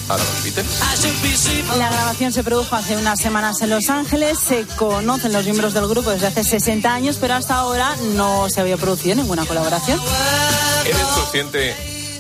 ahora 0.08 0.22
los 0.22 0.44
Beatles. 0.44 1.76
La 1.76 1.90
grabación 1.90 2.30
se 2.30 2.44
produjo 2.44 2.76
hace 2.76 2.96
unas 2.96 3.18
semanas 3.18 3.60
en 3.62 3.70
Los 3.70 3.90
Ángeles. 3.90 4.38
Se 4.38 4.64
conocen 4.76 5.32
los 5.32 5.42
miembros 5.46 5.74
del 5.74 5.88
grupo 5.88 6.10
desde 6.10 6.28
hace 6.28 6.44
60 6.44 6.94
años, 6.94 7.18
pero 7.20 7.34
hasta 7.34 7.56
ahora 7.56 7.96
no 8.14 8.48
se 8.48 8.60
había 8.60 8.76
producido 8.76 9.16
ninguna 9.16 9.44
colaboración. 9.44 9.98
¿Eres 10.84 11.02
consciente 11.16 11.74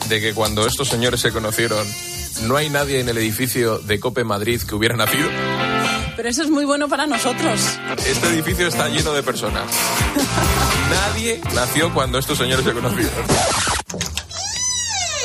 de 0.08 0.20
que 0.20 0.34
cuando 0.34 0.66
estos 0.66 0.88
señores 0.88 1.20
se 1.20 1.30
conocieron, 1.30 1.86
no 2.42 2.56
hay 2.56 2.70
nadie 2.70 2.98
en 2.98 3.08
el 3.08 3.18
edificio 3.18 3.78
de 3.78 4.00
Cope 4.00 4.24
Madrid 4.24 4.60
que 4.62 4.74
hubiera 4.74 4.96
nacido? 4.96 5.28
Pero 6.16 6.28
eso 6.28 6.42
es 6.42 6.50
muy 6.50 6.64
bueno 6.64 6.88
para 6.88 7.06
nosotros. 7.06 7.60
Este 8.06 8.28
edificio 8.28 8.66
está 8.68 8.88
lleno 8.88 9.12
de 9.12 9.22
personas. 9.22 9.64
Nadie 10.90 11.40
nació 11.54 11.92
cuando 11.94 12.18
estos 12.18 12.38
señores 12.38 12.64
se 12.64 12.72
conocieron. 12.72 13.12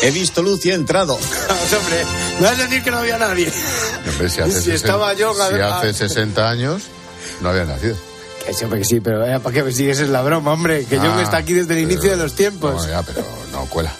He 0.02 0.12
visto 0.12 0.41
luz 0.41 0.65
y 0.65 0.71
he 0.71 0.73
entrado. 0.76 1.13
Hombre, 1.80 2.06
me 2.39 2.45
vas 2.45 2.60
a 2.60 2.63
decir 2.63 2.84
que 2.84 2.91
no 2.91 2.97
había 2.97 3.17
nadie. 3.17 3.52
Hombre, 4.10 4.30
si 4.30 4.41
hace, 4.41 4.52
Si 4.52 4.58
60, 4.71 4.76
estaba 4.76 5.13
yo, 5.13 5.34
si 5.34 5.60
hace 5.60 5.93
60 5.93 6.50
años 6.50 6.84
no 7.41 7.50
había 7.50 7.65
nacido. 7.65 7.95
Que 8.45 8.54
sí, 8.54 8.63
hombre, 8.63 8.80
que 8.80 8.86
sí, 8.86 9.00
pero 9.02 9.26
eh, 9.28 9.39
¿para 9.41 9.54
qué 9.54 9.63
me 9.63 9.73
sigues? 9.73 10.00
Es 10.00 10.08
la 10.10 10.21
broma, 10.21 10.54
hombre. 10.54 10.86
Que 10.86 10.95
yo 10.95 11.12
Ah, 11.12 11.15
me 11.15 11.23
está 11.23 11.38
aquí 11.38 11.54
desde 11.54 11.73
el 11.73 11.80
inicio 11.82 12.10
de 12.12 12.15
los 12.17 12.34
tiempos. 12.34 12.86
No, 12.86 12.89
ya, 12.89 13.04
pero 13.04 13.26
no 13.52 13.65
cuela. 13.65 13.91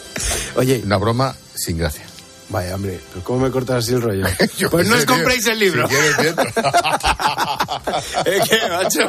Oye. 0.56 0.82
Una 0.84 0.96
broma 0.96 1.36
sin 1.54 1.78
gracia. 1.78 2.04
Vaya, 2.52 2.74
hombre, 2.74 3.00
¿pero 3.12 3.24
¿cómo 3.24 3.40
me 3.40 3.50
cortas 3.50 3.82
así 3.84 3.94
el 3.94 4.02
rollo? 4.02 4.26
Pues 4.70 4.86
no 4.86 4.96
os 4.96 5.06
compréis 5.06 5.46
el 5.46 5.58
libro. 5.58 5.88
Si 5.88 5.94
quieres, 5.94 6.34
es 8.26 8.48
que, 8.48 8.58
macho, 8.68 9.00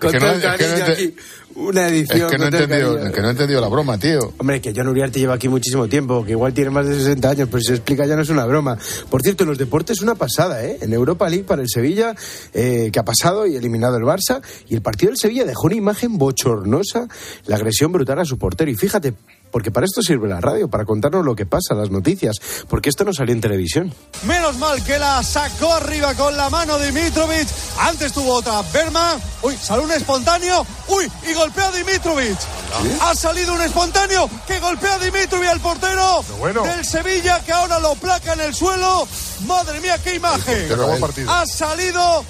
con 0.00 0.12
que 0.12 0.18
todo 0.18 0.30
es 0.30 0.40
que 0.40 0.46
no 0.46 0.56
cariño 0.56 0.76
ente- 0.76 0.92
aquí, 0.92 1.16
una 1.56 1.88
edición. 1.88 2.20
Es 2.20 2.30
que 2.30 2.38
no 2.38 2.50
todo 2.50 3.12
que 3.12 3.20
he 3.20 3.30
entendido 3.30 3.60
la 3.60 3.68
broma, 3.68 3.98
tío. 3.98 4.32
Hombre, 4.38 4.60
que 4.60 4.72
John 4.76 4.88
Uriarte 4.88 5.18
lleva 5.18 5.34
aquí 5.34 5.48
muchísimo 5.48 5.88
tiempo, 5.88 6.24
que 6.24 6.32
igual 6.32 6.52
tiene 6.54 6.70
más 6.70 6.86
de 6.86 6.94
60 6.94 7.30
años, 7.30 7.48
pero 7.50 7.60
si 7.60 7.68
se 7.68 7.74
explica 7.74 8.06
ya 8.06 8.14
no 8.14 8.22
es 8.22 8.28
una 8.30 8.44
broma. 8.44 8.78
Por 9.10 9.22
cierto, 9.22 9.44
en 9.44 9.48
los 9.50 9.58
deportes 9.58 10.00
una 10.02 10.14
pasada, 10.14 10.64
¿eh? 10.64 10.78
En 10.82 10.92
Europa 10.92 11.28
League 11.28 11.44
para 11.44 11.62
el 11.62 11.68
Sevilla, 11.68 12.14
eh, 12.54 12.90
que 12.92 12.98
ha 12.98 13.04
pasado 13.04 13.46
y 13.46 13.56
eliminado 13.56 13.96
el 13.96 14.04
Barça, 14.04 14.40
y 14.68 14.74
el 14.74 14.82
partido 14.82 15.10
del 15.10 15.18
Sevilla 15.18 15.44
dejó 15.44 15.66
una 15.66 15.76
imagen 15.76 16.18
bochornosa, 16.18 17.08
la 17.46 17.56
agresión 17.56 17.90
brutal 17.92 18.18
a 18.20 18.24
su 18.24 18.38
portero. 18.38 18.70
Y 18.70 18.76
fíjate, 18.76 19.14
porque 19.50 19.70
para 19.70 19.86
esto 19.86 20.02
sirve 20.02 20.28
la 20.28 20.40
radio, 20.40 20.68
para 20.68 20.84
contarnos 20.84 21.24
lo 21.24 21.34
que 21.34 21.46
pasa, 21.46 21.74
las 21.74 21.90
noticias, 21.90 22.36
porque 22.68 22.88
esto 22.88 23.04
no 23.04 23.12
salió 23.12 23.34
en 23.34 23.40
televisión. 23.40 23.92
Menos 24.24 24.56
mal 24.58 24.82
que 24.84 24.98
la 24.98 25.22
sacó 25.22 25.72
arriba 25.74 26.14
con 26.14 26.36
la 26.36 26.50
mano 26.50 26.78
Dimitrovic. 26.78 27.48
Antes 27.80 28.12
tuvo 28.12 28.34
otra 28.34 28.62
Berma. 28.72 29.16
Uy, 29.42 29.56
salió 29.56 29.84
un 29.84 29.92
espontáneo. 29.92 30.66
Uy, 30.88 31.10
y 31.28 31.34
golpea 31.34 31.68
a 31.68 31.72
Dimitrovic. 31.72 32.38
Ha 33.00 33.14
salido 33.14 33.54
un 33.54 33.62
espontáneo 33.62 34.28
que 34.46 34.58
golpea 34.60 34.94
a 34.94 34.98
Dimitrovic 34.98 35.48
al 35.48 35.60
portero 35.60 36.24
del 36.64 36.84
Sevilla 36.84 37.40
que 37.44 37.52
ahora 37.52 37.78
lo 37.78 37.94
placa 37.94 38.34
en 38.34 38.40
el 38.40 38.54
suelo. 38.54 39.06
Madre 39.46 39.80
mía, 39.80 39.98
qué 40.02 40.14
imagen. 40.14 40.68
Ha 41.28 41.46
salido 41.46 42.24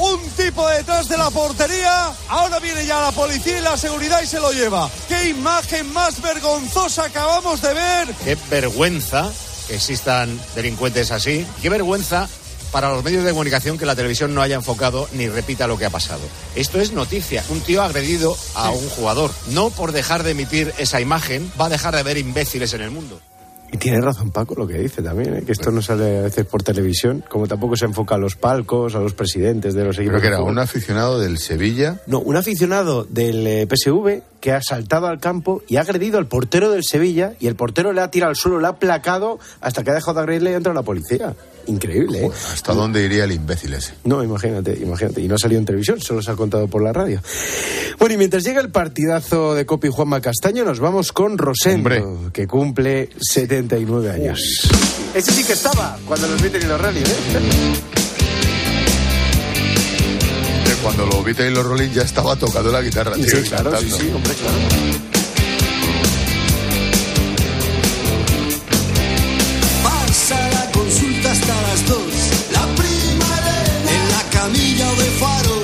un 0.00 0.30
tipo 0.30 0.66
detrás 0.68 1.08
de 1.08 1.16
la 1.16 1.30
portería. 1.30 2.12
Ahora 2.28 2.58
viene 2.58 2.86
ya 2.86 3.00
la 3.00 3.12
policía 3.12 3.58
y 3.58 3.62
la 3.62 3.76
seguridad 3.76 4.22
y 4.22 4.26
se 4.26 4.40
lo 4.40 4.50
lleva. 4.52 4.90
Qué 5.08 5.28
imagen 5.28 5.92
más 5.92 6.20
vergonzosa 6.22 7.04
acabamos 7.04 7.60
de 7.60 7.74
ver. 7.74 8.08
Qué 8.24 8.36
vergüenza 8.50 9.30
que 9.68 9.76
existan 9.76 10.40
delincuentes 10.54 11.10
así. 11.10 11.46
Qué 11.60 11.68
vergüenza 11.68 12.28
para 12.72 12.90
los 12.90 13.04
medios 13.04 13.24
de 13.24 13.30
comunicación 13.30 13.76
que 13.76 13.86
la 13.86 13.96
televisión 13.96 14.34
no 14.34 14.42
haya 14.42 14.54
enfocado 14.54 15.08
ni 15.12 15.28
repita 15.28 15.66
lo 15.66 15.76
que 15.76 15.84
ha 15.84 15.90
pasado. 15.90 16.22
Esto 16.54 16.80
es 16.80 16.92
noticia. 16.92 17.44
Un 17.50 17.60
tío 17.60 17.82
ha 17.82 17.86
agredido 17.86 18.36
a 18.54 18.70
un 18.70 18.88
jugador. 18.90 19.30
No 19.48 19.70
por 19.70 19.92
dejar 19.92 20.22
de 20.22 20.30
emitir 20.30 20.72
esa 20.78 21.00
imagen 21.00 21.52
va 21.60 21.66
a 21.66 21.70
dejar 21.70 21.94
de 21.94 22.00
haber 22.00 22.16
imbéciles 22.16 22.72
en 22.72 22.80
el 22.80 22.90
mundo. 22.90 23.20
Y 23.72 23.76
tiene 23.76 24.00
razón 24.00 24.30
Paco 24.30 24.54
lo 24.56 24.66
que 24.66 24.78
dice 24.78 25.02
también, 25.02 25.36
¿eh? 25.36 25.42
que 25.44 25.52
esto 25.52 25.70
no 25.70 25.80
sale 25.80 26.18
a 26.18 26.22
veces 26.22 26.44
por 26.44 26.62
televisión, 26.62 27.24
como 27.28 27.46
tampoco 27.46 27.76
se 27.76 27.84
enfoca 27.84 28.16
a 28.16 28.18
los 28.18 28.34
palcos, 28.34 28.94
a 28.94 29.00
los 29.00 29.14
presidentes 29.14 29.74
de 29.74 29.84
los 29.84 29.96
equipos. 29.96 30.20
Creo 30.20 30.30
que 30.30 30.36
era 30.36 30.42
un 30.42 30.58
aficionado 30.58 31.20
del 31.20 31.38
Sevilla. 31.38 32.00
No, 32.06 32.18
un 32.20 32.36
aficionado 32.36 33.04
del 33.04 33.46
eh, 33.46 33.68
PSV 33.68 34.22
que 34.40 34.52
ha 34.52 34.62
saltado 34.62 35.06
al 35.06 35.20
campo 35.20 35.62
y 35.68 35.76
ha 35.76 35.82
agredido 35.82 36.18
al 36.18 36.26
portero 36.26 36.70
del 36.70 36.82
Sevilla 36.82 37.34
y 37.38 37.46
el 37.46 37.54
portero 37.54 37.92
le 37.92 38.00
ha 38.00 38.10
tirado 38.10 38.30
al 38.30 38.36
suelo, 38.36 38.58
le 38.58 38.66
ha 38.66 38.76
placado 38.76 39.38
hasta 39.60 39.84
que 39.84 39.90
ha 39.90 39.94
dejado 39.94 40.14
de 40.14 40.20
agredirle 40.20 40.50
y 40.50 40.54
ha 40.54 40.56
entrado 40.56 40.74
la 40.74 40.82
policía. 40.82 41.34
Increíble, 41.66 42.24
¿eh? 42.24 42.30
¿Hasta 42.52 42.72
dónde 42.72 43.04
iría 43.04 43.24
el 43.24 43.32
imbécil 43.32 43.74
ese? 43.74 43.94
No, 44.04 44.24
imagínate, 44.24 44.78
imagínate. 44.80 45.20
Y 45.20 45.28
no 45.28 45.34
ha 45.34 45.38
salido 45.38 45.60
en 45.60 45.66
televisión, 45.66 46.00
solo 46.00 46.22
se 46.22 46.30
ha 46.30 46.34
contado 46.34 46.66
por 46.68 46.82
la 46.82 46.92
radio. 46.92 47.20
Bueno, 47.98 48.14
y 48.14 48.18
mientras 48.18 48.42
llega 48.42 48.60
el 48.60 48.70
partidazo 48.70 49.54
de 49.54 49.66
Copi 49.66 49.88
Juanma 49.88 50.20
Castaño, 50.20 50.64
nos 50.64 50.80
vamos 50.80 51.12
con 51.12 51.38
Rosendo, 51.38 52.30
que 52.32 52.46
cumple 52.46 53.10
79 53.68 54.10
años. 54.10 54.40
Ese 55.14 55.32
sí 55.32 55.44
que 55.44 55.52
estaba 55.52 55.98
cuando 56.06 56.28
los 56.28 56.40
vi 56.40 56.48
en 56.56 56.68
los 56.68 56.80
rally, 56.80 57.00
¿eh? 57.00 57.76
Cuando 60.82 61.04
lo 61.04 61.22
vi 61.22 61.34
Taylor 61.34 61.62
Rolling 61.66 61.90
ya 61.90 62.02
estaba 62.02 62.36
tocando 62.36 62.72
la 62.72 62.80
guitarra. 62.80 63.12
tío, 63.14 63.24
Sí, 63.24 63.48
claro, 63.50 63.70
sí, 63.78 63.86
cantando. 63.88 63.96
sí, 63.98 64.10
hombre, 64.14 64.34
claro. 64.34 64.56
Pasa 69.82 70.38
la 70.50 70.70
consulta 70.72 71.30
hasta 71.32 71.54
las 71.62 71.86
dos. 71.88 72.12
La 72.52 72.64
prima 72.74 73.32
en 73.94 74.02
la 74.14 74.22
camilla 74.38 74.88
de 74.94 75.04
faro 75.20 75.59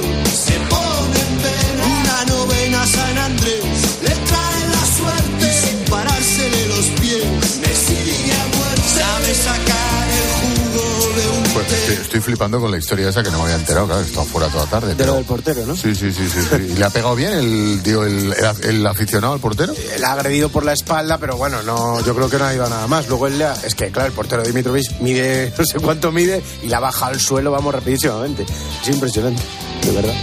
estoy, 11.75 11.95
estoy 11.97 12.21
flipando 12.21 12.61
con 12.61 12.71
la 12.71 12.79
historia 12.79 13.09
esa 13.09 13.23
que 13.23 13.31
no 13.31 13.39
me 13.39 13.45
había 13.45 13.57
enterado, 13.57 13.87
claro, 13.87 14.01
he 14.03 14.05
estado 14.05 14.25
fuera 14.27 14.49
toda 14.49 14.67
tarde. 14.67 14.89
De 14.89 14.95
pero- 14.97 15.13
lo 15.13 15.17
del 15.17 15.25
portero, 15.25 15.67
¿no? 15.67 15.77
Sí, 15.77 15.95
sí, 15.95 16.13
sí, 16.13 16.29
sí, 16.29 16.41
sí. 16.43 16.57
¿Y 16.73 16.77
le 16.77 16.85
ha 16.85 16.91
pegado 16.91 17.15
bien 17.15 17.33
el, 17.33 17.81
tío, 17.83 18.05
el, 18.05 18.33
el- 18.33 18.65
el 18.71 18.87
aficionado 18.87 19.33
al 19.35 19.41
portero? 19.41 19.75
Él 19.95 20.05
ha 20.05 20.13
agredido 20.13 20.49
por 20.49 20.65
la 20.65 20.73
espalda, 20.73 21.19
pero 21.19 21.37
bueno, 21.37 21.63
no, 21.63 22.05
yo 22.05 22.15
creo 22.15 22.29
que 22.31 22.39
no 22.39 22.45
ha 22.45 22.55
ido 22.55 22.69
nada 22.69 22.87
más. 22.87 23.09
Luego 23.09 23.27
él 23.27 23.39
le 23.39 23.45
ha- 23.45 23.55
es 23.65 23.75
que, 23.75 23.91
claro, 23.91 24.09
el 24.09 24.13
portero 24.15 24.43
Dimitrovic 24.43 24.99
mide 25.01 25.53
no 25.59 25.65
sé 25.65 25.79
cuánto 25.81 26.13
mide 26.13 26.43
y 26.63 26.69
la 26.69 26.81
baja 26.81 27.07
al 27.07 27.21
suelo, 27.21 27.51
vamos, 27.51 27.75
rapidísimamente. 27.75 28.45
Es 28.83 28.89
impresionante, 28.89 29.43
de 29.83 29.93
verdad. 29.93 30.15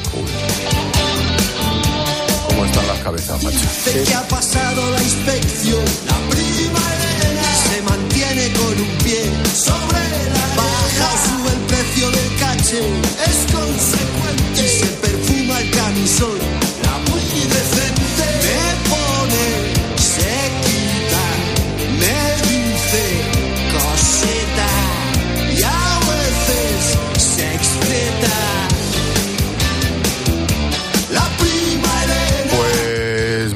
¿Cómo 2.48 2.66
están 2.66 2.88
las 2.88 3.00
cabezas, 3.00 3.44
macho? 3.44 3.58
Dice 3.58 4.04
que 4.04 4.14
ha 4.14 4.28
pasado 4.28 4.92
la 4.92 5.02
inspección. 5.04 5.84
La 6.08 6.18
prima 6.30 6.80
Elena 6.94 7.44
se 7.70 7.82
mantiene 7.82 8.54
con 8.54 8.82
un 8.82 8.98
pie 9.04 9.32
sobre 9.56 10.30
la 10.34 10.53
sube 11.02 11.50
el 11.52 11.60
precio 11.68 12.12
del 12.12 12.36
caché. 12.40 12.82
Es 13.26 13.52
consecuente 13.52 14.64
y 14.64 14.68
se 14.68 14.86
perfuma 15.02 15.60
el 15.60 15.72
camisón. 15.72 16.33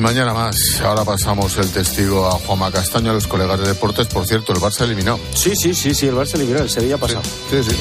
Mañana 0.08 0.34
más. 0.34 0.80
Ahora 0.86 1.04
pasamos 1.04 1.58
el 1.58 1.70
testigo 1.70 2.28
a 2.28 2.32
Juanma 2.32 2.72
Castaño, 2.72 3.12
a 3.12 3.14
los 3.14 3.28
colegas 3.28 3.60
de 3.60 3.68
deportes. 3.68 4.08
Por 4.08 4.26
cierto, 4.26 4.54
el 4.54 4.60
Barça 4.60 4.86
eliminado. 4.86 5.20
Sí, 5.34 5.52
sí, 5.54 5.74
sí, 5.74 5.94
sí, 5.94 6.08
el 6.08 6.16
Barça 6.16 6.36
eliminó, 6.36 6.60
el 6.60 6.70
Sevilla 6.70 6.96
ha 6.96 6.98
pasado. 6.98 7.24
Sí, 7.50 7.62
sí. 7.62 7.76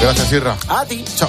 Gracias, 0.00 0.28
Sierra. 0.28 0.56
A 0.66 0.86
ti. 0.86 1.04
Chao. 1.16 1.28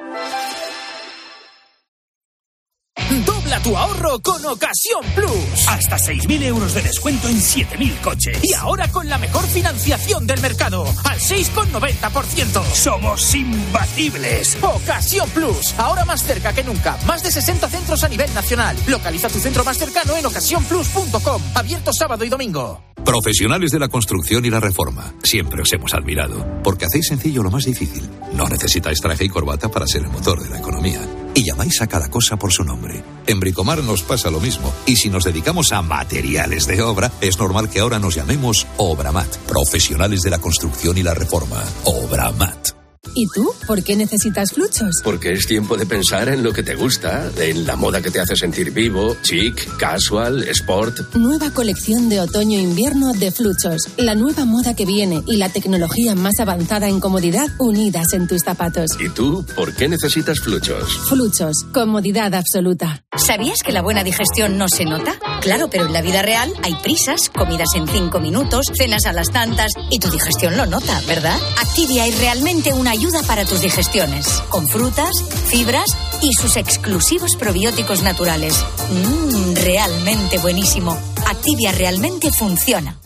Con 4.19 4.45
Ocasión 4.45 5.05
Plus. 5.15 5.67
Hasta 5.67 5.97
6.000 5.97 6.43
euros 6.43 6.73
de 6.73 6.81
descuento 6.81 7.29
en 7.29 7.37
7.000 7.37 8.01
coches. 8.01 8.39
Y 8.43 8.53
ahora 8.53 8.89
con 8.89 9.07
la 9.07 9.17
mejor 9.17 9.45
financiación 9.47 10.27
del 10.27 10.41
mercado. 10.41 10.85
Al 11.05 11.19
6,90%. 11.19 12.63
Somos 12.73 13.33
imbatibles. 13.35 14.57
Ocasión 14.61 15.29
Plus. 15.29 15.73
Ahora 15.77 16.03
más 16.05 16.23
cerca 16.23 16.53
que 16.53 16.63
nunca. 16.63 16.97
Más 17.05 17.23
de 17.23 17.31
60 17.31 17.69
centros 17.69 18.03
a 18.03 18.09
nivel 18.09 18.33
nacional. 18.33 18.75
Localiza 18.87 19.29
tu 19.29 19.39
centro 19.39 19.63
más 19.63 19.77
cercano 19.77 20.17
en 20.17 20.25
ocasiónplus.com. 20.25 21.41
Abierto 21.55 21.93
sábado 21.93 22.25
y 22.25 22.29
domingo. 22.29 22.83
Profesionales 23.05 23.71
de 23.71 23.79
la 23.79 23.87
construcción 23.87 24.45
y 24.45 24.49
la 24.49 24.59
reforma. 24.59 25.13
Siempre 25.23 25.61
os 25.61 25.71
hemos 25.73 25.93
admirado. 25.93 26.45
Porque 26.63 26.85
hacéis 26.85 27.07
sencillo 27.07 27.43
lo 27.43 27.51
más 27.51 27.65
difícil. 27.65 28.09
No 28.33 28.47
necesitáis 28.47 28.99
traje 28.99 29.25
y 29.25 29.29
corbata 29.29 29.69
para 29.69 29.87
ser 29.87 30.03
el 30.03 30.09
motor 30.09 30.41
de 30.41 30.49
la 30.49 30.59
economía. 30.59 31.01
Y 31.33 31.43
llamáis 31.45 31.81
a 31.81 31.87
cada 31.87 32.09
cosa 32.09 32.37
por 32.37 32.51
su 32.51 32.63
nombre. 32.63 33.03
En 33.27 33.39
Bricomar 33.39 33.83
nos 33.83 34.03
pasa 34.03 34.29
lo 34.29 34.39
mismo. 34.39 34.73
Y 34.85 34.97
si 34.97 35.09
nos 35.09 35.23
dedicamos 35.23 35.71
a 35.71 35.81
materiales 35.81 36.67
de 36.67 36.81
obra, 36.81 37.11
es 37.21 37.39
normal 37.39 37.69
que 37.69 37.79
ahora 37.79 37.99
nos 37.99 38.15
llamemos 38.15 38.67
Obramat. 38.77 39.37
Profesionales 39.47 40.21
de 40.21 40.29
la 40.29 40.39
construcción 40.39 40.97
y 40.97 41.03
la 41.03 41.13
reforma. 41.13 41.63
Obramat. 41.85 42.80
¿Y 43.13 43.27
tú? 43.27 43.51
¿Por 43.67 43.83
qué 43.83 43.95
necesitas 43.95 44.51
fluchos? 44.53 45.01
Porque 45.03 45.33
es 45.33 45.45
tiempo 45.45 45.75
de 45.77 45.85
pensar 45.85 46.29
en 46.29 46.43
lo 46.43 46.53
que 46.53 46.63
te 46.63 46.75
gusta, 46.75 47.29
en 47.37 47.65
la 47.65 47.75
moda 47.75 48.01
que 48.01 48.11
te 48.11 48.19
hace 48.19 48.35
sentir 48.35 48.71
vivo, 48.71 49.15
chic, 49.21 49.77
casual, 49.77 50.43
sport. 50.43 51.15
Nueva 51.15 51.51
colección 51.51 52.09
de 52.09 52.21
otoño-invierno 52.21 53.13
de 53.13 53.31
Fluchos. 53.31 53.89
La 53.97 54.15
nueva 54.15 54.45
moda 54.45 54.75
que 54.75 54.85
viene 54.85 55.23
y 55.27 55.37
la 55.37 55.49
tecnología 55.49 56.15
más 56.15 56.39
avanzada 56.39 56.87
en 56.87 56.99
comodidad 56.99 57.47
unidas 57.59 58.13
en 58.13 58.27
tus 58.27 58.41
zapatos. 58.43 58.91
¿Y 58.99 59.09
tú 59.09 59.45
por 59.55 59.75
qué 59.75 59.87
necesitas 59.87 60.39
fluchos? 60.39 60.97
Fluchos. 61.09 61.65
Comodidad 61.73 62.33
absoluta. 62.33 63.03
¿Sabías 63.17 63.61
que 63.63 63.71
la 63.71 63.81
buena 63.81 64.03
digestión 64.03 64.57
no 64.57 64.67
se 64.69 64.85
nota? 64.85 65.19
Claro, 65.41 65.69
pero 65.69 65.85
en 65.85 65.93
la 65.93 66.01
vida 66.01 66.21
real 66.21 66.53
hay 66.63 66.75
prisas, 66.83 67.29
comidas 67.29 67.69
en 67.75 67.87
cinco 67.87 68.19
minutos, 68.19 68.67
cenas 68.73 69.05
a 69.05 69.13
las 69.13 69.31
tantas 69.31 69.71
y 69.89 69.99
tu 69.99 70.09
digestión 70.09 70.55
lo 70.55 70.65
nota, 70.65 71.01
¿verdad? 71.07 71.37
Activia 71.59 72.05
es 72.05 72.19
realmente 72.19 72.73
una 72.73 72.95
ayuda 73.01 73.23
para 73.23 73.45
tus 73.45 73.61
digestiones, 73.61 74.27
con 74.49 74.67
frutas, 74.67 75.09
fibras 75.47 75.89
y 76.21 76.33
sus 76.33 76.55
exclusivos 76.55 77.35
probióticos 77.35 78.03
naturales. 78.03 78.53
Mmm, 78.91 79.55
realmente 79.55 80.37
buenísimo. 80.37 80.95
Activia 81.25 81.71
realmente 81.71 82.31
funciona. 82.31 82.99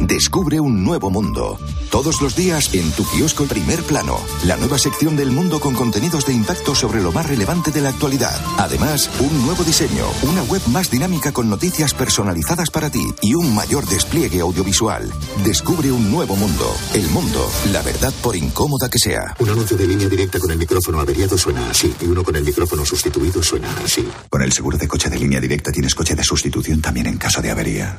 Descubre 0.00 0.58
un 0.58 0.84
nuevo 0.84 1.10
mundo. 1.10 1.58
Todos 1.90 2.22
los 2.22 2.34
días 2.34 2.72
en 2.74 2.90
tu 2.92 3.04
kiosco 3.04 3.44
Primer 3.44 3.82
Plano, 3.82 4.18
la 4.44 4.56
nueva 4.56 4.78
sección 4.78 5.16
del 5.16 5.30
mundo 5.30 5.60
con 5.60 5.74
contenidos 5.74 6.26
de 6.26 6.32
impacto 6.32 6.74
sobre 6.74 7.02
lo 7.02 7.12
más 7.12 7.26
relevante 7.26 7.70
de 7.70 7.80
la 7.80 7.90
actualidad. 7.90 8.34
Además, 8.56 9.10
un 9.20 9.44
nuevo 9.44 9.64
diseño, 9.64 10.06
una 10.22 10.42
web 10.44 10.62
más 10.68 10.90
dinámica 10.90 11.32
con 11.32 11.50
noticias 11.50 11.94
personalizadas 11.94 12.70
para 12.70 12.90
ti 12.90 13.06
y 13.20 13.34
un 13.34 13.54
mayor 13.54 13.86
despliegue 13.86 14.40
audiovisual. 14.40 15.12
Descubre 15.44 15.92
un 15.92 16.10
nuevo 16.10 16.36
mundo. 16.36 16.74
El 16.94 17.08
mundo, 17.10 17.46
la 17.72 17.82
verdad 17.82 18.12
por 18.22 18.34
incómoda 18.36 18.88
que 18.88 18.98
sea. 18.98 19.36
Un 19.38 19.50
anuncio 19.50 19.76
de 19.76 19.86
línea 19.86 20.08
directa 20.08 20.38
con 20.38 20.50
el 20.50 20.58
micrófono 20.58 21.00
averiado 21.00 21.36
suena 21.36 21.70
así 21.70 21.94
y 22.00 22.06
uno 22.06 22.24
con 22.24 22.36
el 22.36 22.44
micrófono 22.44 22.84
sustituido 22.86 23.42
suena 23.42 23.68
así. 23.84 24.08
Con 24.30 24.42
el 24.42 24.52
seguro 24.52 24.78
de 24.78 24.88
coche 24.88 25.10
de 25.10 25.18
línea 25.18 25.40
directa 25.40 25.70
tienes 25.70 25.94
coche 25.94 26.14
de 26.14 26.24
sustitución 26.24 26.80
también 26.80 27.06
en 27.06 27.18
caso 27.18 27.42
de 27.42 27.50
avería. 27.50 27.98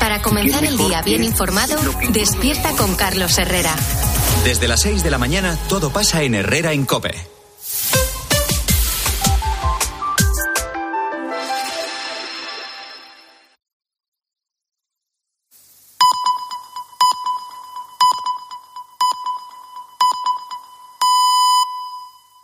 Para 0.00 0.22
comenzar 0.22 0.64
el 0.64 0.76
día 0.76 1.02
bien 1.02 1.24
informado, 1.24 1.76
despierta 2.10 2.72
con 2.72 2.94
Carlos 2.94 3.38
Herrera. 3.38 3.74
Desde 4.44 4.68
las 4.68 4.80
6 4.82 5.02
de 5.02 5.10
la 5.10 5.18
mañana 5.18 5.58
todo 5.68 5.90
pasa 5.90 6.22
en 6.22 6.34
Herrera 6.34 6.72
en 6.72 6.84
Cope. 6.86 7.35